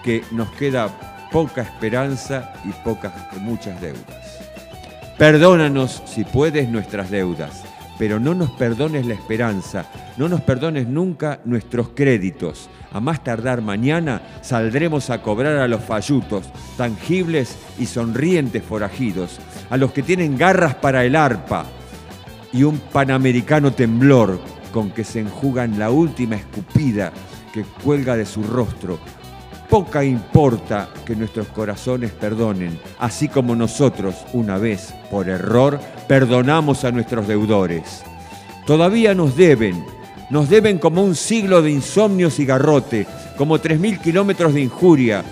que 0.03 0.23
nos 0.31 0.49
queda 0.51 0.89
poca 1.31 1.61
esperanza 1.61 2.53
y 2.65 2.71
pocas, 2.83 3.13
muchas 3.41 3.79
deudas. 3.79 4.39
Perdónanos 5.17 6.01
si 6.05 6.23
puedes 6.23 6.67
nuestras 6.69 7.09
deudas, 7.09 7.63
pero 7.97 8.19
no 8.19 8.33
nos 8.33 8.51
perdones 8.51 9.05
la 9.05 9.13
esperanza, 9.13 9.85
no 10.17 10.29
nos 10.29 10.41
perdones 10.41 10.87
nunca 10.87 11.39
nuestros 11.45 11.89
créditos. 11.89 12.69
A 12.91 12.99
más 12.99 13.23
tardar 13.23 13.61
mañana 13.61 14.21
saldremos 14.41 15.09
a 15.09 15.21
cobrar 15.21 15.57
a 15.57 15.67
los 15.67 15.83
fallutos, 15.83 16.45
tangibles 16.77 17.57
y 17.77 17.85
sonrientes 17.85 18.63
forajidos, 18.63 19.39
a 19.69 19.77
los 19.77 19.91
que 19.91 20.03
tienen 20.03 20.37
garras 20.37 20.75
para 20.75 21.03
el 21.03 21.15
arpa 21.15 21.65
y 22.53 22.63
un 22.63 22.79
panamericano 22.79 23.73
temblor 23.73 24.39
con 24.71 24.91
que 24.91 25.03
se 25.03 25.19
enjugan 25.19 25.79
la 25.79 25.89
última 25.89 26.35
escupida 26.35 27.11
que 27.53 27.63
cuelga 27.83 28.15
de 28.15 28.25
su 28.25 28.43
rostro. 28.43 28.99
Poca 29.69 30.03
importa 30.03 30.87
que 31.05 31.13
nuestros 31.13 31.47
corazones 31.47 32.11
perdonen, 32.11 32.79
así 32.99 33.27
como 33.27 33.53
nosotros, 33.53 34.15
una 34.31 34.57
vez, 34.57 34.93
por 35.11 35.27
error, 35.27 35.77
perdonamos 36.07 36.85
a 36.85 36.91
nuestros 36.91 37.27
deudores. 37.27 38.01
Todavía 38.65 39.13
nos 39.13 39.35
deben, 39.35 39.85
nos 40.29 40.47
deben 40.49 40.77
como 40.77 41.03
un 41.03 41.15
siglo 41.15 41.61
de 41.61 41.71
insomnios 41.71 42.39
y 42.39 42.45
garrote, 42.45 43.07
como 43.37 43.59
tres 43.59 43.77
mil 43.77 43.99
kilómetros 43.99 44.53
de 44.53 44.61
injuria, 44.61 45.25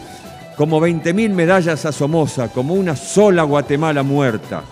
como 0.57 0.81
veinte 0.81 1.13
mil 1.13 1.31
medallas 1.31 1.85
a 1.85 1.93
Somoza, 1.93 2.49
como 2.49 2.73
una 2.73 2.97
sola 2.97 3.43
Guatemala 3.43 4.03
muerta. 4.03 4.63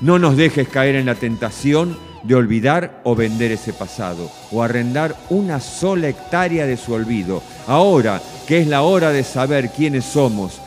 No 0.00 0.18
nos 0.18 0.36
dejes 0.36 0.68
caer 0.68 0.96
en 0.96 1.06
la 1.06 1.14
tentación 1.14 1.96
de 2.22 2.34
olvidar 2.34 3.00
o 3.04 3.14
vender 3.14 3.52
ese 3.52 3.72
pasado, 3.72 4.30
o 4.52 4.62
arrendar 4.62 5.14
una 5.30 5.60
sola 5.60 6.08
hectárea 6.08 6.66
de 6.66 6.76
su 6.76 6.92
olvido. 6.92 7.42
Ahora, 7.66 8.20
que 8.46 8.58
es 8.58 8.66
la 8.66 8.82
hora 8.82 9.10
de 9.10 9.24
saber 9.24 9.70
quiénes 9.70 10.04
somos, 10.04 10.60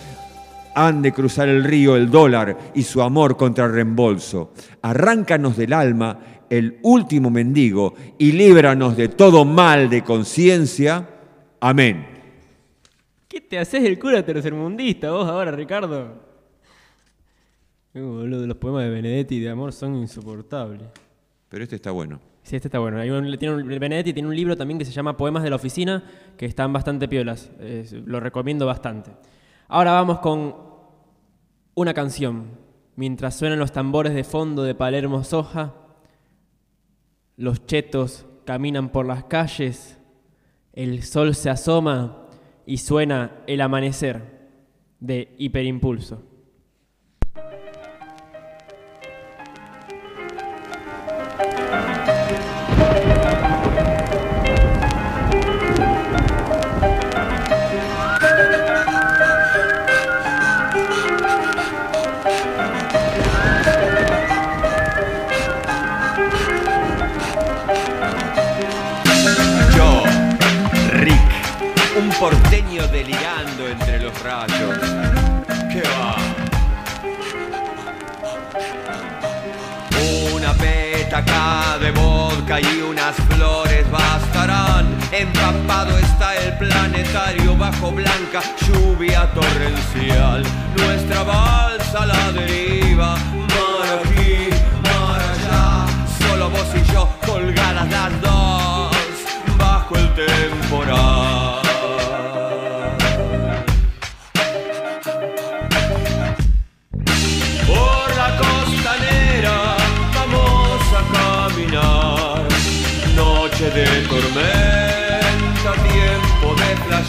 han 0.76 1.02
de 1.02 1.12
cruzar 1.12 1.50
el 1.50 1.64
río 1.64 1.96
el 1.96 2.10
dólar 2.10 2.58
y 2.74 2.84
su 2.84 3.02
amor 3.02 3.38
contra 3.38 3.66
el 3.66 3.74
reembolso. 3.74 4.54
Arráncanos 4.82 5.56
del 5.56 5.74
alma 5.74 6.20
el 6.50 6.80
último 6.84 7.30
mendigo 7.30 7.96
y 8.18 8.32
líbranos 8.32 8.96
de 8.96 9.08
todo 9.08 9.46
mal 9.46 9.90
de 9.90 10.04
conciencia. 10.04 11.10
Amén. 11.60 12.08
¿Qué 13.28 13.42
te 13.42 13.58
haces 13.58 13.84
el 13.84 13.98
cura 13.98 14.24
tercermundista 14.24 15.12
vos 15.12 15.28
ahora, 15.28 15.52
Ricardo? 15.52 16.22
Uh, 17.96 18.26
los 18.26 18.58
poemas 18.58 18.84
de 18.84 18.90
Benedetti 18.90 19.40
de 19.40 19.50
amor 19.50 19.74
son 19.74 19.96
insoportables. 19.96 20.82
Pero 21.54 21.66
este 21.66 21.76
está 21.76 21.92
bueno. 21.92 22.20
Sí, 22.42 22.56
este 22.56 22.68
está 22.68 22.80
bueno. 22.80 22.98
Hay 22.98 23.12
un- 23.12 23.38
tiene 23.38 23.54
un- 23.54 23.68
Benedetti 23.68 24.12
tiene 24.12 24.28
un 24.28 24.36
libro 24.36 24.58
también 24.58 24.80
que 24.80 24.86
se 24.86 24.92
llama 24.92 25.16
Poemas 25.16 25.44
de 25.44 25.52
la 25.52 25.56
Oficina, 25.56 26.04
que 26.36 26.48
están 26.48 26.74
bastante 26.74 27.08
piolas. 27.08 27.52
Lo 28.08 28.20
recomiendo 28.20 28.66
bastante. 28.66 29.12
Ahora 29.68 29.92
vamos 29.92 30.18
con 30.18 30.56
una 31.76 31.94
canción. 31.94 32.58
Mientras 32.96 33.36
suenan 33.36 33.60
los 33.60 33.72
tambores 33.72 34.16
de 34.16 34.24
fondo 34.24 34.64
de 34.64 34.74
Palermo 34.74 35.24
Soja, 35.24 35.76
los 37.38 37.68
chetos 37.68 38.26
caminan 38.46 38.90
por 38.90 39.06
las 39.06 39.26
calles, 39.26 40.00
el 40.74 41.04
sol 41.04 41.36
se 41.36 41.52
asoma 41.52 42.30
y 42.66 42.78
suena 42.78 43.44
el 43.46 43.62
amanecer 43.62 44.50
de 45.00 45.36
Hiperimpulso. 45.38 46.24
De 81.14 81.92
vodka 81.92 82.60
y 82.60 82.82
unas 82.82 83.16
flores 83.30 83.86
bastarán. 83.92 84.88
Empapado 85.12 85.96
está 86.00 86.36
el 86.38 86.58
planetario 86.58 87.56
bajo 87.56 87.92
blanca 87.92 88.42
lluvia 88.66 89.30
torrencial. 89.32 90.42
Nuestra 90.76 91.22
balsa 91.22 92.08
la 92.08 92.32
deriva, 92.32 93.16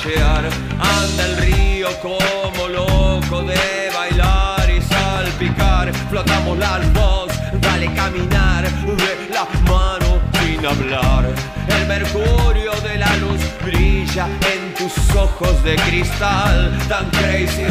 Anda 0.07 1.25
el 1.25 1.37
río 1.39 1.89
como 2.03 2.69
loco 2.69 3.43
de 3.43 3.91
bailar 3.95 4.69
y 4.69 4.83
salpicar. 4.83 5.91
Flotamos 6.11 6.59
las 6.59 6.93
dos, 6.93 7.33
dale 7.63 7.91
caminar, 7.95 8.65
de 8.65 9.29
la 9.33 9.47
mano 9.67 10.21
sin 10.43 10.65
hablar. 10.67 11.25
El 11.69 11.87
mercurio 11.87 12.73
de 12.83 12.99
la 12.99 13.17
luz 13.17 13.41
brilla 13.65 14.27
en 14.53 14.75
tus 14.75 14.93
ojos 15.17 15.65
de 15.65 15.75
cristal, 15.77 16.79
tan 16.87 17.09
crazy 17.11 17.65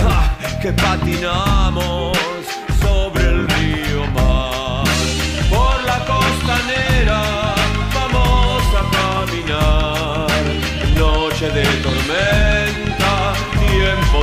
que 0.60 0.74
patinamos 0.74 2.23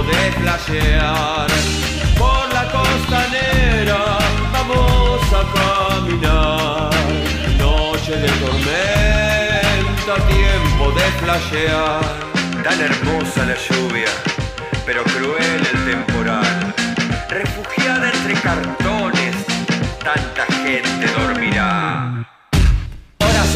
de 0.02 0.32
flashear. 0.40 1.46
Por 2.18 2.52
la 2.52 2.64
costanera 2.70 4.18
vamos 4.52 5.20
a 5.40 5.42
caminar. 5.58 6.90
Noche 7.58 8.16
de 8.16 8.28
tormenta, 8.44 10.14
tiempo 10.28 10.92
de 10.92 11.06
flashear. 11.20 12.00
Tan 12.64 12.80
hermosa 12.80 13.44
la 13.46 13.56
lluvia, 13.66 14.10
pero 14.86 15.02
cruel 15.04 15.62
el 15.72 15.84
temporal. 15.90 16.74
Refugiada 17.28 18.10
entre 18.12 18.34
cartones, 18.34 19.36
tanta 20.02 20.44
gente 20.62 21.06
dormirá. 21.18 21.59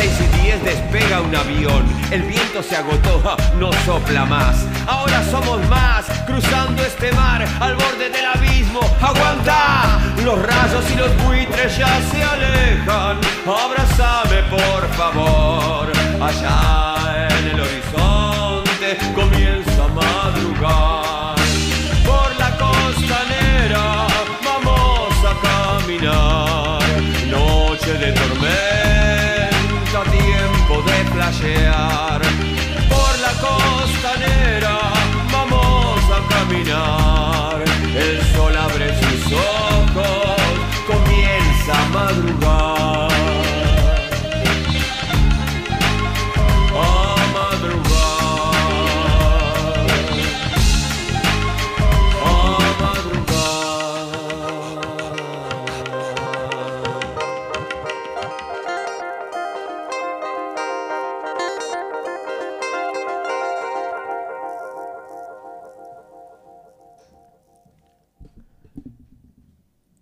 Hora 0.04 0.12
6 0.12 0.20
y 0.20 0.42
10 0.42 0.64
despega 0.64 1.20
un 1.22 1.34
avión. 1.34 1.84
El 2.10 2.22
viento 2.22 2.62
se 2.62 2.76
agotó, 2.76 3.22
no 3.58 3.72
sopla 3.86 4.26
más. 4.26 4.66
Ahora 4.86 5.22
somos 5.30 5.66
más, 5.68 6.04
cruzando 6.26 6.84
este 6.84 7.10
mar 7.12 7.42
al 7.60 7.74
borde 7.74 8.10
del 8.10 8.26
abismo. 8.26 8.80
Aguanta, 9.00 10.00
los 10.22 10.38
rayos 10.42 10.84
y 10.92 10.96
los 10.96 11.24
buitres 11.24 11.78
ya 11.78 12.00
se 12.10 12.22
alejan. 12.22 13.18
Abrázame 13.46 14.42
por 14.50 14.88
favor, 14.94 15.90
allá 16.20 17.28
en 17.38 17.48
el 17.48 17.60
horizonte 17.60 18.03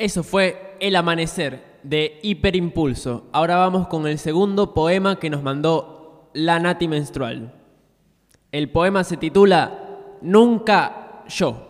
Eso 0.03 0.25
fue 0.25 0.77
El 0.81 0.97
Amanecer 0.97 1.72
de 1.83 2.21
Hiperimpulso. 2.23 3.25
Ahora 3.33 3.57
vamos 3.57 3.89
con 3.89 4.07
el 4.07 4.19
segundo 4.19 4.75
poema 4.75 5.19
que 5.19 5.31
nos 5.31 5.43
mandó 5.43 6.31
la 6.35 6.59
Nati 6.59 6.89
Menstrual. 6.89 7.55
El 8.51 8.71
poema 8.71 9.05
se 9.05 9.17
titula 9.17 10.19
Nunca 10.21 11.25
yo. 11.29 11.69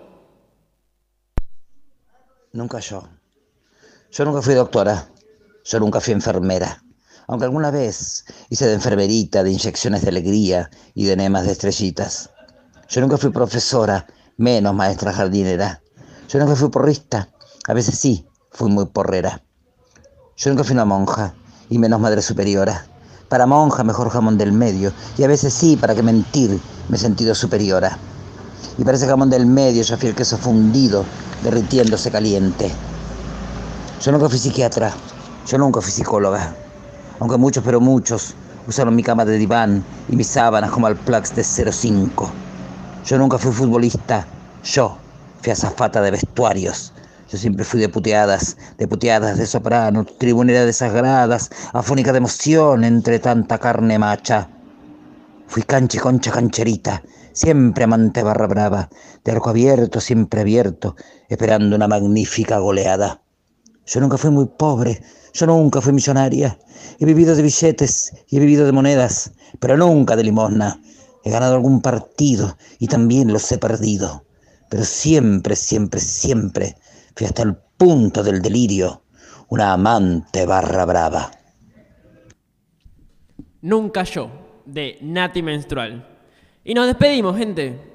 Nunca 2.52 2.80
yo. 2.80 3.08
Yo 4.10 4.24
nunca 4.24 4.42
fui 4.42 4.54
doctora. 4.54 5.08
Yo 5.64 5.80
nunca 5.80 6.00
fui 6.00 6.12
enfermera. 6.12 6.82
Aunque 7.28 7.44
alguna 7.44 7.70
vez 7.70 8.24
hice 8.50 8.66
de 8.66 8.74
enfermerita, 8.74 9.42
de 9.42 9.52
inyecciones 9.52 10.02
de 10.02 10.08
alegría 10.08 10.70
y 10.94 11.06
de 11.06 11.12
enemas 11.12 11.46
de 11.46 11.52
estrellitas. 11.52 12.30
Yo 12.88 13.00
nunca 13.00 13.16
fui 13.16 13.30
profesora, 13.30 14.06
menos 14.36 14.74
maestra 14.74 15.12
jardinera. 15.12 15.82
Yo 16.28 16.38
nunca 16.40 16.56
fui 16.56 16.68
porrista. 16.68 17.30
A 17.68 17.74
veces 17.74 17.98
sí, 17.98 18.26
fui 18.50 18.70
muy 18.70 18.86
porrera. 18.86 19.42
Yo 20.42 20.50
nunca 20.50 20.64
fui 20.64 20.72
una 20.72 20.84
monja, 20.84 21.34
y 21.70 21.78
menos 21.78 22.00
madre 22.00 22.20
superiora. 22.20 22.84
Para 23.28 23.46
monja, 23.46 23.84
mejor 23.84 24.10
jamón 24.10 24.38
del 24.38 24.50
medio, 24.50 24.92
y 25.16 25.22
a 25.22 25.28
veces 25.28 25.54
sí, 25.54 25.76
para 25.76 25.94
que 25.94 26.02
mentir, 26.02 26.58
me 26.88 26.96
he 26.96 26.98
sentido 26.98 27.32
superiora. 27.32 27.96
Y 28.76 28.82
para 28.82 28.96
ese 28.96 29.06
jamón 29.06 29.30
del 29.30 29.46
medio 29.46 29.84
yo 29.84 29.96
fui 29.96 30.08
el 30.08 30.16
queso 30.16 30.36
fundido, 30.36 31.04
derritiéndose 31.44 32.10
caliente. 32.10 32.72
Yo 34.00 34.10
nunca 34.10 34.28
fui 34.28 34.40
psiquiatra, 34.40 34.92
yo 35.46 35.58
nunca 35.58 35.80
fui 35.80 35.92
psicóloga. 35.92 36.52
Aunque 37.20 37.36
muchos, 37.36 37.62
pero 37.62 37.80
muchos, 37.80 38.34
usaron 38.66 38.96
mi 38.96 39.04
cama 39.04 39.24
de 39.24 39.38
diván 39.38 39.84
y 40.08 40.16
mis 40.16 40.26
sábanas 40.26 40.72
como 40.72 40.88
al 40.88 40.96
Plax 40.96 41.36
de 41.36 41.44
05. 41.44 42.32
Yo 43.06 43.16
nunca 43.16 43.38
fui 43.38 43.52
futbolista, 43.52 44.26
yo 44.64 44.98
fui 45.40 45.52
azafata 45.52 46.02
de 46.02 46.10
vestuarios. 46.10 46.91
Yo 47.32 47.38
siempre 47.38 47.64
fui 47.64 47.80
de 47.80 47.88
puteadas, 47.88 48.58
de 48.76 48.86
puteadas 48.86 49.38
de 49.38 49.46
soprano, 49.46 50.04
tribunera 50.04 50.66
de 50.66 50.72
sagradas, 50.74 51.48
afónica 51.72 52.12
de 52.12 52.18
emoción 52.18 52.84
entre 52.84 53.20
tanta 53.20 53.56
carne 53.56 53.98
macha. 53.98 54.50
Fui 55.46 55.62
canche 55.62 55.98
concha 55.98 56.30
cancherita, 56.30 57.02
siempre 57.32 57.84
amante 57.84 58.22
barra 58.22 58.46
brava, 58.46 58.90
de 59.24 59.32
arco 59.32 59.48
abierto, 59.48 59.98
siempre 59.98 60.42
abierto, 60.42 60.94
esperando 61.30 61.74
una 61.74 61.88
magnífica 61.88 62.58
goleada. 62.58 63.22
Yo 63.86 64.00
nunca 64.02 64.18
fui 64.18 64.28
muy 64.28 64.48
pobre, 64.58 65.02
yo 65.32 65.46
nunca 65.46 65.80
fui 65.80 65.94
millonaria. 65.94 66.58
He 66.98 67.06
vivido 67.06 67.34
de 67.34 67.40
billetes 67.40 68.12
y 68.28 68.36
he 68.36 68.40
vivido 68.40 68.66
de 68.66 68.72
monedas, 68.72 69.32
pero 69.58 69.78
nunca 69.78 70.16
de 70.16 70.24
limosna. 70.24 70.82
He 71.24 71.30
ganado 71.30 71.54
algún 71.54 71.80
partido 71.80 72.58
y 72.78 72.88
también 72.88 73.32
los 73.32 73.50
he 73.52 73.56
perdido. 73.56 74.22
Pero 74.68 74.84
siempre, 74.84 75.56
siempre, 75.56 75.98
siempre 75.98 76.76
fui 77.14 77.26
hasta 77.26 77.42
el 77.42 77.56
punto 77.76 78.22
del 78.22 78.40
delirio 78.40 79.02
una 79.48 79.74
amante 79.74 80.46
barra 80.46 80.86
brava. 80.86 81.30
Nunca 83.60 84.02
yo, 84.04 84.30
de 84.64 84.96
Nati 85.02 85.42
Menstrual. 85.42 86.08
Y 86.64 86.72
nos 86.72 86.86
despedimos, 86.86 87.36
gente. 87.36 87.91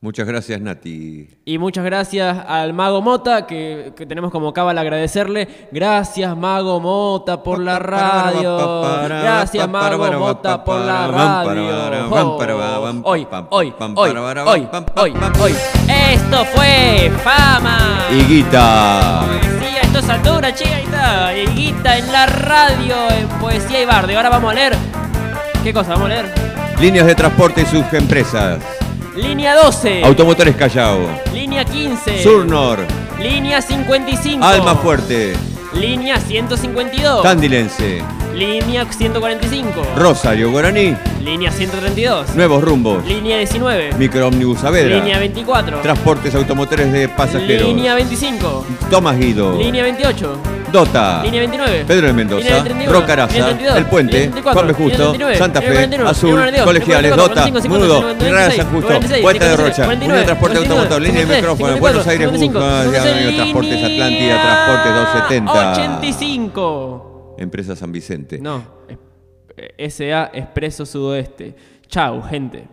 Muchas 0.00 0.28
gracias, 0.28 0.60
Nati. 0.60 1.28
Y 1.44 1.58
muchas 1.58 1.84
gracias 1.84 2.38
al 2.46 2.72
Mago 2.72 3.02
Mota, 3.02 3.48
que, 3.48 3.92
que 3.96 4.06
tenemos 4.06 4.30
como 4.30 4.52
cábala 4.52 4.82
agradecerle. 4.82 5.48
Gracias, 5.72 6.36
Mago 6.36 6.78
Mota, 6.78 7.42
por 7.42 7.58
la 7.58 7.80
radio. 7.80 8.80
Gracias, 9.08 9.68
Mago 9.68 10.12
Mota, 10.12 10.62
por 10.62 10.80
la 10.82 11.08
radio. 11.08 12.08
Oh, 12.12 12.38
Hoy, 13.02 13.26
hoy, 13.50 13.74
hoy, 13.96 14.10
hoy, 14.46 14.68
hoy, 14.94 15.14
hoy. 15.40 15.54
Esto 16.12 16.44
fue 16.44 17.10
Fama. 17.24 18.06
Higuita. 18.12 19.24
Poesía, 19.26 19.80
esto 19.82 19.98
es 19.98 20.08
altura, 20.08 20.54
chica. 20.54 21.36
Higuita 21.36 21.98
en 21.98 22.12
la 22.12 22.26
radio, 22.26 22.94
en 23.10 23.26
Poesía 23.40 23.82
y 23.82 23.84
Bardo. 23.84 24.12
Y 24.12 24.14
ahora 24.14 24.28
vamos 24.28 24.52
a 24.52 24.54
leer. 24.54 24.76
¿Qué 25.64 25.72
cosa 25.72 25.94
vamos 25.94 26.06
a 26.06 26.08
leer? 26.10 26.32
Líneas 26.80 27.04
de 27.04 27.16
transporte 27.16 27.62
y 27.62 27.66
sus 27.66 27.92
empresas. 27.92 28.60
Línea 29.18 29.56
12. 29.56 30.04
Automotores 30.04 30.54
Callao. 30.54 31.00
Línea 31.32 31.64
15. 31.64 32.22
Surnor. 32.22 32.86
Línea 33.18 33.60
55. 33.60 34.44
Alma 34.44 34.76
Fuerte. 34.76 35.34
Línea 35.74 36.20
152. 36.20 37.24
Tandilense. 37.24 38.00
Línea 38.38 38.86
145. 38.88 39.82
Rosario 39.96 40.52
Guaraní. 40.52 40.94
Línea 41.20 41.50
132. 41.50 42.36
Nuevos 42.36 42.62
rumbos. 42.62 43.04
Línea 43.04 43.36
19. 43.38 43.94
Microómnibus 43.98 44.60
Saavedra. 44.60 44.94
Línea 44.94 45.18
24. 45.18 45.80
Transportes 45.80 46.36
automotores 46.36 46.92
de 46.92 47.08
pasajeros. 47.08 47.66
Línea 47.66 47.96
25. 47.96 48.64
Tomás 48.88 49.18
Guido. 49.18 49.58
Línea 49.58 49.82
28. 49.82 50.40
Dota. 50.70 51.20
Línea 51.24 51.40
29. 51.40 51.84
Pedro 51.84 52.06
de 52.06 52.12
Mendoza, 52.12 52.44
Línea 52.44 52.62
31, 52.62 52.92
Rocaraza, 52.92 53.32
línea 53.32 53.48
32, 53.48 53.76
El 53.76 53.86
Puente, 53.86 54.12
línea 54.12 54.30
34, 54.30 54.62
Juan. 54.62 54.74
Justo, 54.74 54.98
línea 54.98 55.10
39, 55.10 55.36
Santa 55.36 55.60
Fe, 55.60 55.72
41, 55.72 56.08
Azul, 56.08 56.28
línea 56.28 56.42
42, 56.42 56.64
Colegiales, 56.64 57.10
44, 57.10 57.28
Dota, 57.28 57.50
45, 57.50 57.60
50, 57.60 57.86
Mudo, 57.86 57.96
56, 57.98 58.32
Real 58.32 58.52
San 58.52 58.66
Justo, 58.66 58.86
46, 58.86 59.22
Puerta 59.22 59.44
de 59.44 59.50
57, 59.50 59.68
Rocha, 59.68 59.84
49, 59.84 60.04
Unión 60.04 60.18
de 60.18 60.24
Transporte 60.24 60.56
49, 60.58 60.78
Automotor, 60.78 61.02
Línea 61.02 61.20
de 61.20 61.26
53, 61.26 61.40
Micrófono, 61.40 61.72
54, 61.72 61.80
Buenos 61.80 62.06
Aires, 62.06 62.26
55, 62.28 62.58
Busca, 62.60 63.32
Transportes 63.34 63.78
Atlántida, 63.82 64.34
Transportes 64.38 64.94
270. 64.94 65.72
85. 65.72 67.07
Empresa 67.38 67.74
San 67.76 67.92
Vicente. 67.92 68.38
No. 68.38 68.62
SA 69.78 70.30
Expreso 70.32 70.84
Sudoeste. 70.86 71.54
Chau, 71.88 72.22
gente. 72.22 72.68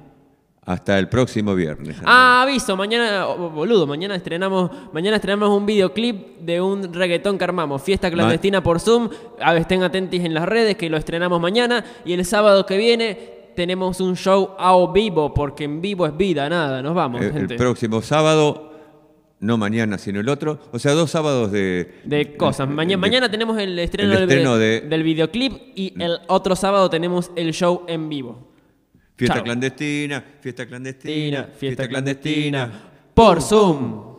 Hasta 0.66 0.97
el 0.97 1.07
próximo 1.09 1.53
viernes. 1.53 1.95
Ah, 2.05 2.41
aviso, 2.41 2.76
mañana, 2.76 3.28
oh, 3.28 3.51
boludo, 3.51 3.86
mañana 3.86 4.16
estrenamos, 4.16 4.72
mañana 4.93 5.18
estrenamos 5.18 5.49
un 5.55 5.63
videoclip 5.63 6.39
de 6.39 6.59
un 6.59 6.91
reggaetón 6.91 7.38
que 7.38 7.43
armamos, 7.43 7.84
fiesta 7.84 8.09
clandestina 8.09 8.63
por 8.63 8.80
Zoom, 8.80 9.07
a 9.39 9.53
ver, 9.53 9.61
estén 9.61 9.84
atentos 9.84 10.20
en 10.20 10.34
las 10.34 10.45
redes 10.45 10.76
que 10.76 10.89
lo 10.89 10.97
estrenamos 10.97 11.39
mañana 11.39 11.86
y 12.03 12.13
el 12.13 12.26
sábado 12.26 12.66
que 12.66 12.78
viene 12.78 13.51
tenemos 13.55 14.01
un 14.01 14.16
show 14.16 14.55
a 14.57 14.76
vivo, 14.91 15.36
porque 15.36 15.66
en 15.66 15.82
vivo 15.82 16.07
es 16.07 16.18
vida, 16.18 16.49
nada, 16.49 16.82
nos 16.82 16.95
vamos, 16.95 17.22
El, 17.22 17.28
el 17.28 17.34
gente. 17.34 17.55
próximo 17.57 18.01
sábado, 18.01 18.72
no 19.46 19.58
mañana, 19.58 19.98
sino 19.98 20.20
el 20.20 20.28
otro. 20.30 20.60
O 20.72 20.80
sea, 20.80 20.93
dos 20.93 21.12
sábados 21.12 21.52
de. 21.52 21.96
de 22.04 22.36
cosas. 22.36 22.68
Maña- 22.68 22.91
de- 22.91 22.98
mañana 22.98 23.30
tenemos 23.30 23.58
el 23.60 23.78
estreno, 23.80 24.14
el 24.14 24.20
del, 24.20 24.30
estreno 24.30 24.58
de- 24.58 24.82
del 24.82 25.04
videoclip 25.04 25.54
y 25.76 25.93
el 26.02 26.18
otro 26.28 26.56
sábado 26.56 26.89
tenemos 26.89 27.32
el 27.36 27.54
show 27.54 27.84
en 27.88 28.10
vivo. 28.10 28.52
Fiesta 29.16 29.36
Chao. 29.36 29.43
clandestina, 29.46 30.24
fiesta 30.41 30.66
clandestina, 30.66 31.48
Fiesta 31.58 31.88
clandestina 31.88 32.72
por 33.14 33.41
Zoom. 33.41 34.14